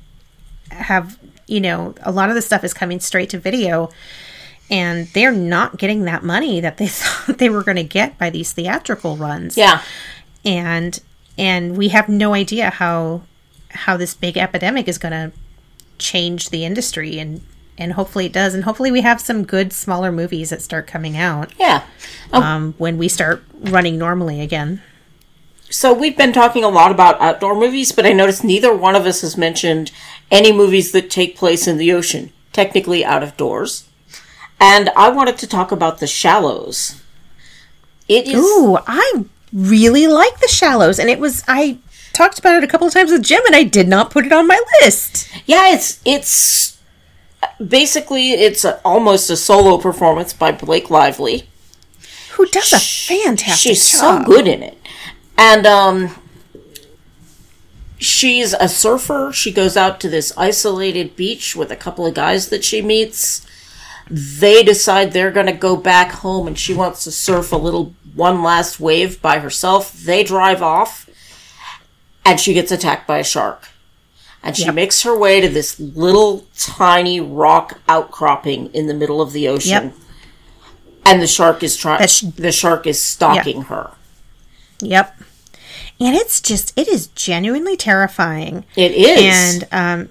[0.70, 3.90] have you know a lot of the stuff is coming straight to video
[4.70, 8.30] and they're not getting that money that they thought they were going to get by
[8.30, 9.82] these theatrical runs Yeah.
[10.44, 10.98] and
[11.38, 13.22] and we have no idea how
[13.70, 15.32] how this big epidemic is going to
[15.98, 17.40] change the industry and
[17.82, 21.16] and hopefully it does and hopefully we have some good smaller movies that start coming
[21.16, 21.82] out Yeah.
[22.32, 24.80] um, when we start running normally again
[25.70, 29.06] So we've been talking a lot about outdoor movies, but I noticed neither one of
[29.06, 29.90] us has mentioned
[30.30, 33.84] any movies that take place in the ocean, technically out of doors.
[34.60, 37.00] And I wanted to talk about The Shallows.
[38.06, 41.78] It is Ooh, I really like The Shallows, and it was I
[42.12, 44.32] talked about it a couple of times with Jim, and I did not put it
[44.32, 45.26] on my list.
[45.46, 46.71] yeah, it's it's
[47.66, 51.48] basically it's a, almost a solo performance by Blake Lively.
[52.32, 54.24] Who does a fantastic She's job?
[54.24, 54.78] so good in it.
[55.36, 56.14] And um
[57.98, 59.32] she's a surfer.
[59.32, 63.46] She goes out to this isolated beach with a couple of guys that she meets.
[64.10, 67.94] They decide they're going to go back home and she wants to surf a little
[68.14, 69.92] one last wave by herself.
[69.92, 71.08] They drive off
[72.24, 73.68] and she gets attacked by a shark.
[74.44, 79.32] And she makes her way to this little tiny rock outcropping in the middle of
[79.32, 79.70] the ocean.
[79.84, 79.94] Yep.
[81.06, 82.06] And the shark is trying.
[82.08, 83.92] Sh- the shark is stalking her.
[84.80, 85.16] Yep.
[86.00, 88.64] And it's just it is genuinely terrifying.
[88.76, 89.62] It is.
[89.62, 90.08] And um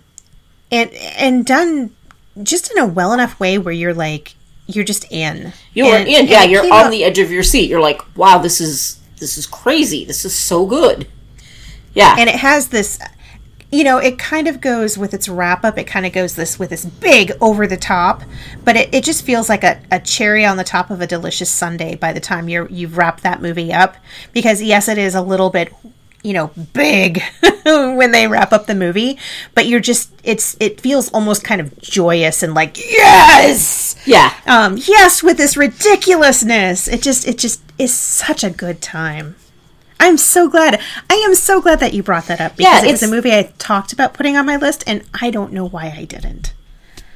[0.72, 1.94] and and done
[2.42, 4.36] just in a well enough way where you're like
[4.68, 5.52] you're just in.
[5.74, 6.28] you're And- in.
[6.28, 7.70] Yeah, you're on out- the edge of your seat.
[7.70, 10.06] You're like, wow, this is this is crazy.
[10.06, 11.08] This is so good.
[11.94, 12.16] Yeah.
[12.18, 12.98] and it has this
[13.72, 16.60] you know it kind of goes with its wrap up it kind of goes this
[16.60, 18.22] with this big over the top
[18.64, 21.50] but it, it just feels like a, a cherry on the top of a delicious
[21.50, 23.96] sundae by the time you're you've wrapped that movie up
[24.34, 25.74] because yes it is a little bit
[26.24, 27.22] you know, big
[27.66, 29.18] when they wrap up the movie,
[29.56, 33.96] but you're just it's it feels almost kind of joyous and like yes.
[34.06, 34.34] Yeah.
[34.46, 36.88] Um yes with this ridiculousness.
[36.88, 39.36] It just it just is such a good time.
[40.02, 40.82] I'm so glad.
[41.10, 43.32] I am so glad that you brought that up because Yeah, it was a movie
[43.32, 46.54] I talked about putting on my list and I don't know why I didn't.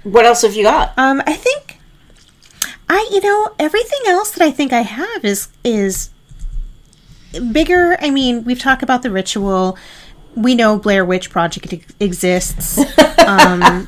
[0.04, 0.94] What else have you got?
[0.98, 1.80] Um, I think
[2.88, 6.12] I, you know, everything else that I think I have is is
[7.52, 7.98] bigger.
[8.00, 9.78] I mean, we've talked about the ritual.
[10.36, 12.78] We know Blair Witch Project exists.
[13.20, 13.88] um,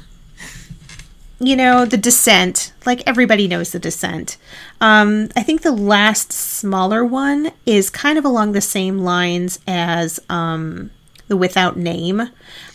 [1.40, 2.74] you know, the descent.
[2.86, 4.38] Like everybody knows the descent.
[4.82, 10.20] Um, I think the last smaller one is kind of along the same lines as
[10.30, 10.92] um,
[11.28, 12.30] the Without Name.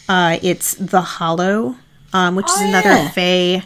[0.09, 1.77] Uh, it's the Hollow,
[2.13, 3.09] um, which is Oh, another yeah.
[3.11, 3.63] Fey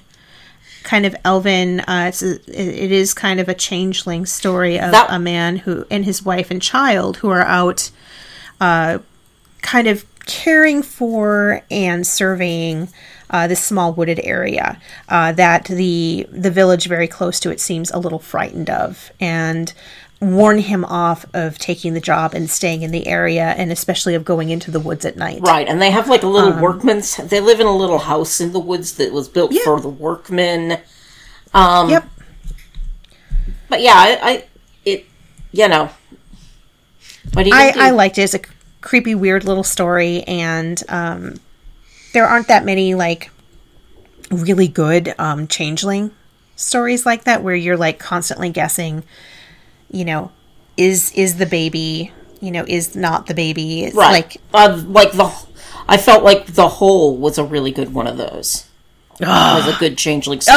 [0.83, 1.81] kind of elven.
[1.81, 5.85] Uh, it's a, it is kind of a changeling story of That- a man who
[5.91, 7.91] and his wife and child who are out,
[8.61, 8.99] uh,
[9.63, 12.89] kind of caring for and surveying.
[13.29, 17.91] Uh, this small wooded area uh, that the the village very close to it seems
[17.91, 19.73] a little frightened of, and
[20.21, 24.25] warn him off of taking the job and staying in the area, and especially of
[24.25, 25.41] going into the woods at night.
[25.43, 27.17] Right, and they have like a little Um, workman's.
[27.17, 29.63] They live in a little house in the woods that was built Yeah.
[29.65, 30.79] for the workmen.
[31.53, 32.05] Um, Yep.
[33.69, 34.45] But yeah, I, I
[34.85, 35.07] it,
[35.53, 35.91] you know,
[37.33, 37.81] what do you I, do?
[37.81, 38.23] I liked it.
[38.23, 38.41] It's a
[38.81, 41.35] creepy, weird little story, and um,
[42.17, 43.31] there aren't that many like
[44.31, 46.11] really good um, changeling
[46.57, 49.05] stories like that where you're like constantly guessing.
[49.91, 50.33] You know,
[50.79, 52.13] is is the baby?
[52.41, 53.85] You know, is not the baby?
[53.85, 55.31] It's right, Like uh, like the.
[55.89, 58.67] I felt like the Hole was a really good one of those.
[59.21, 60.57] was a good changeling story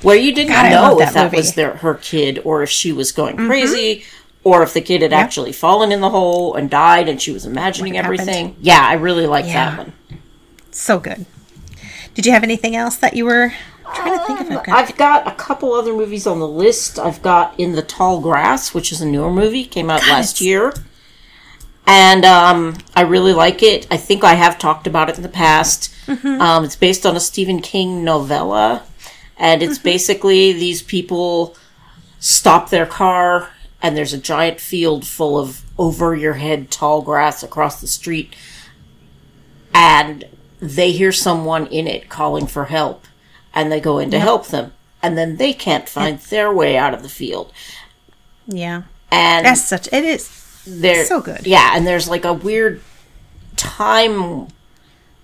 [0.00, 1.36] where you didn't God, know love if that that movie.
[1.36, 4.02] was their her kid or if she was going crazy
[4.44, 7.44] or if the kid had actually fallen in the hole and died and she was
[7.44, 8.20] imagining What happened.
[8.20, 8.56] everything.
[8.60, 9.52] Yeah, I really like Yeah.
[9.70, 9.92] that one.
[10.76, 11.26] So good.
[12.14, 13.52] Did you have anything else that you were
[13.84, 14.50] I'm trying to think of?
[14.50, 16.98] I've got- I've got a couple other movies on the list.
[16.98, 20.72] I've got In the Tall Grass, which is a newer movie, came out last year.
[21.86, 23.86] And um, I really like it.
[23.92, 25.92] I think I have talked about it in the past.
[26.24, 28.82] Um, it's based on a Stephen King novella.
[29.36, 31.56] And it's basically these people
[32.18, 33.50] stop their car,
[33.82, 38.34] and there's a giant field full of over your head tall grass across the street.
[39.74, 40.24] And
[40.60, 43.04] they hear someone in it calling for help
[43.54, 46.94] and they go in to help them and then they can't find their way out
[46.94, 47.52] of the field
[48.48, 49.88] yeah, and that's such.
[49.92, 50.62] It is.
[50.66, 51.46] they're so good.
[51.46, 52.80] yeah and there's like a weird
[53.56, 54.48] time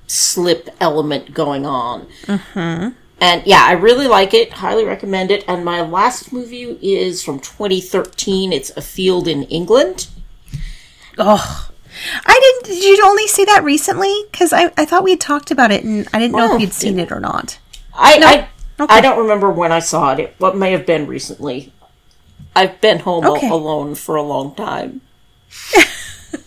[0.07, 2.89] slip element going on mm-hmm.
[3.21, 7.39] and yeah i really like it highly recommend it and my last movie is from
[7.39, 10.09] 2013 it's a field in england
[11.19, 11.69] Oh,
[12.27, 12.75] I didn't.
[12.81, 14.25] Did you only see that recently?
[14.31, 16.73] Because I, I thought we had talked about it, and I didn't know if you'd
[16.73, 17.59] seen it or not.
[17.95, 18.49] I I,
[18.83, 18.95] Okay.
[18.97, 20.19] I don't remember when I saw it.
[20.21, 21.73] It what may have been recently.
[22.57, 25.01] I've been home al- alone for a long time.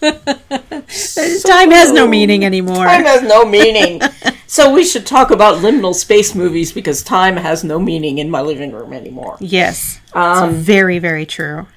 [0.02, 2.84] Time has no meaning anymore.
[2.86, 4.02] Time has no meaning.
[4.48, 8.42] so we should talk about liminal space movies because time has no meaning in my
[8.42, 9.38] living room anymore.
[9.40, 11.68] Yes, Um, it's very very true.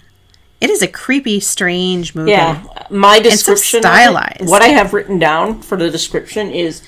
[0.60, 2.32] It is a creepy, strange movie.
[2.32, 4.48] Yeah, my description, it- stylized.
[4.48, 6.82] what I have written down for the description is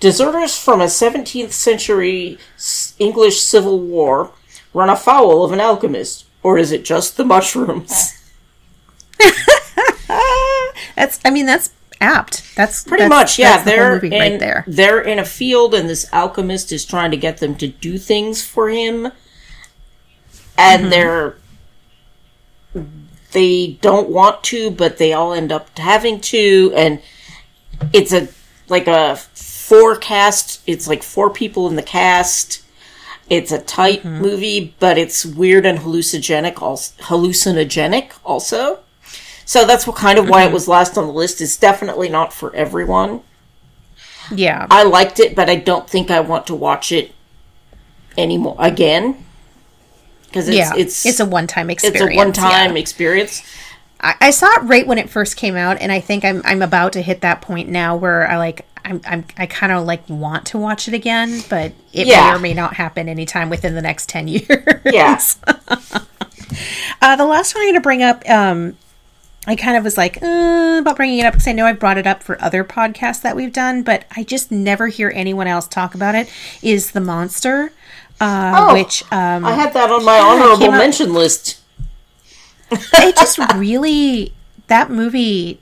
[0.00, 2.38] deserters from a 17th century
[2.98, 4.32] English civil war
[4.74, 8.12] run afoul of an alchemist, or is it just the mushrooms?
[10.96, 11.20] That's.
[11.24, 12.54] I mean, that's apt.
[12.56, 13.58] That's Pretty that's- much, yeah.
[13.62, 14.64] the They're movie in, right there.
[14.66, 18.44] They're in a field, and this alchemist is trying to get them to do things
[18.44, 19.06] for him,
[20.58, 20.90] and Mm-hmm.
[20.90, 21.36] they're
[23.32, 27.00] they don't want to, but they all end up having to, and
[27.92, 28.28] it's a
[28.68, 30.62] like a four cast.
[30.66, 32.62] It's like four people in the cast.
[33.28, 34.20] It's a tight Mm-hmm.
[34.22, 36.62] movie, but it's weird and hallucinogenic.
[36.62, 38.80] Also, hallucinogenic also.
[39.44, 40.50] So that's what kind of why Mm-hmm.
[40.50, 41.40] it was last on the list.
[41.40, 43.22] It's definitely not for everyone.
[44.34, 44.66] Yeah.
[44.70, 47.12] I liked it, but I don't think I want to watch it
[48.18, 49.24] anymore again
[50.26, 50.72] because it's yeah.
[50.76, 52.00] it's It's, a one-time experience.
[52.02, 52.80] it's a one time yeah.
[52.80, 53.42] experience.
[54.00, 56.62] I, I saw it right when it first came out, and I think I'm I'm
[56.62, 60.08] about to hit that point now where I like I'm, I'm I kind of like
[60.08, 62.30] want to watch it again, but it Yeah.
[62.30, 64.48] may or may not happen anytime within the next ten years.
[64.84, 65.18] Yeah,
[67.02, 68.76] Uh, the last one I'm going to bring up, um,
[69.46, 71.98] I kind of was like uh, about bringing it up because I know I've brought
[71.98, 75.66] it up for other podcasts that we've done, but I just never hear anyone else
[75.68, 76.30] talk about it.
[76.62, 77.72] Is the monster,
[78.20, 81.60] uh, Oh, which um, I had that on my honorable out- mention list.
[82.70, 84.32] it just really
[84.66, 85.60] that movie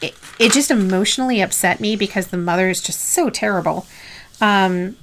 [0.00, 3.86] it, it just emotionally upset me because the mother is just so terrible.
[4.40, 4.96] Um,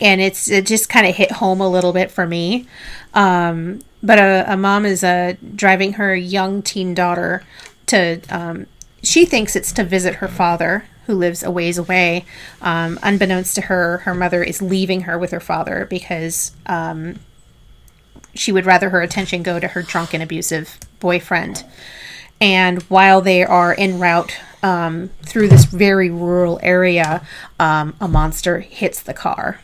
[0.00, 2.66] and it's it just kind of hit home a little bit for me.
[3.14, 7.42] Um, but a, a mom is uh, driving her young teen daughter
[7.86, 8.20] to.
[8.28, 8.66] Um,
[9.02, 12.24] she thinks it's to visit her father, who lives a ways away.
[12.60, 17.18] Um, unbeknownst to her, her mother is leaving her with her father because um,
[18.34, 21.64] she would rather her attention go to her drunken, abusive boyfriend.
[22.40, 27.26] And while they are en route um, through this very rural area,
[27.58, 29.60] um, a monster hits the car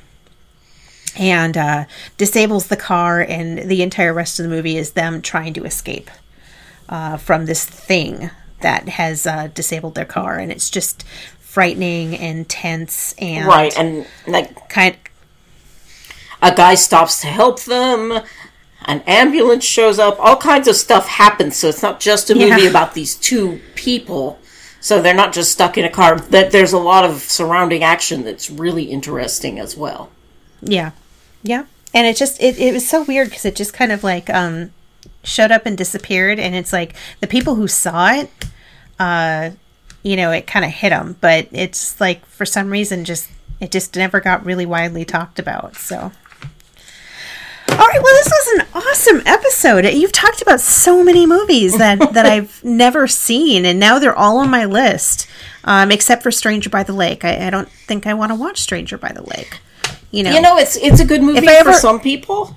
[1.18, 1.84] and uh,
[2.16, 6.10] disables the car, and the entire rest of the movie is them trying to escape
[6.88, 8.30] uh, from this thing
[8.60, 11.04] that has uh, disabled their car, and it's just
[11.40, 14.96] frightening and tense and Right, and like kind.
[16.42, 18.20] a guy stops to help them.
[18.84, 20.16] An ambulance shows up.
[20.20, 21.56] All kinds of stuff happens.
[21.56, 22.70] So it's not just a movie Yeah.
[22.70, 24.38] about these two people.
[24.80, 26.18] So they're not just stuck in a car.
[26.20, 30.10] That there's a lot of surrounding action that's really interesting as well.
[30.62, 30.92] Yeah,
[31.42, 34.30] yeah, and it just it, it was so weird because it just kind of like
[34.30, 34.70] um
[35.28, 38.30] showed up and disappeared, and it's like the people who saw it,
[38.98, 39.50] uh,
[40.02, 43.28] you know, it kind of hit them, but it's like for some reason just
[43.60, 45.76] it just never got really widely talked about.
[45.76, 46.12] So.
[47.70, 49.84] All right, well, this was an awesome episode.
[49.84, 54.38] You've talked about so many movies that, that I've never seen, and now they're all
[54.38, 55.28] on my list,
[55.64, 57.26] um, except for Stranger by the Lake.
[57.26, 59.60] I, I don't think I want to watch Stranger by the Lake.
[60.10, 62.56] You know, You know, it's it's a good movie I for some people.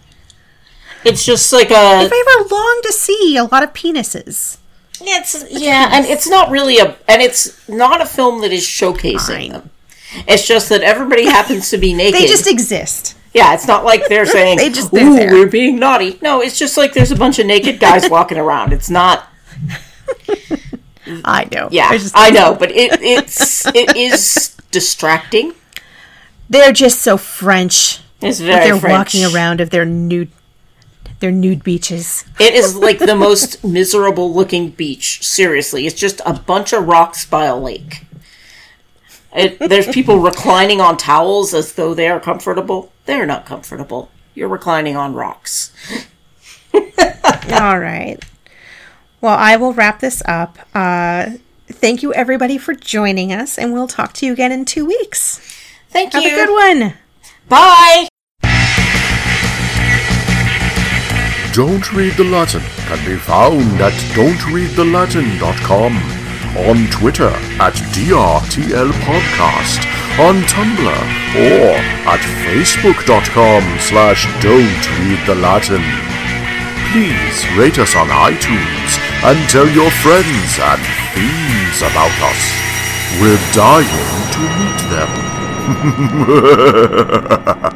[1.04, 4.58] It's just like a if I ever long to see a lot of penises.
[5.02, 9.20] It's yeah, and it's not really a, and it's not a film that is showcasing
[9.28, 9.52] Fine.
[9.52, 9.70] them.
[10.28, 12.20] It's just that everybody happens to be naked.
[12.22, 13.16] They just exist.
[13.34, 16.40] yeah, it's not like they're saying, They just- they're "Ooh, there." we're being naughty." No,
[16.42, 18.74] it's just like there's a bunch of naked guys walking around.
[18.74, 19.28] It's not.
[21.26, 21.68] I know.
[21.72, 25.54] Yeah, just, I know, but it it's it is distracting.
[26.50, 28.00] they're just so French.
[28.22, 29.16] It's very they're French.
[29.16, 30.30] walking around of their nude,
[31.22, 32.26] their nude beaches.
[32.40, 35.26] It is like the most miserable looking beach.
[35.26, 38.06] Seriously, it's just a bunch of rocks by a lake.
[39.34, 42.92] It, there's people reclining on towels as though they are comfortable.
[43.06, 44.12] They're not comfortable.
[44.36, 45.74] You're reclining on rocks.
[46.74, 48.18] All right.
[49.20, 50.58] Well, I will wrap this up.
[50.74, 51.32] Uh,
[51.68, 55.40] thank you, everybody, for joining us, and we'll talk to you again in two weeks.
[55.90, 56.30] Thank Have you.
[56.30, 56.94] a good one.
[57.48, 58.08] Bye.
[61.54, 65.98] Don't Read the Latin can be found at don'treadthelatin.com,
[66.56, 67.28] on Twitter
[67.60, 69.84] at DRTL Podcast,
[70.16, 71.02] on Tumblr,
[71.36, 71.76] or
[72.08, 75.84] at facebook.com slash don't read the Latin.
[76.94, 78.98] Please rate us on iTunes
[79.28, 80.82] and tell your friends and
[81.12, 82.56] fiends about us.
[83.20, 85.12] We're dying to meet them.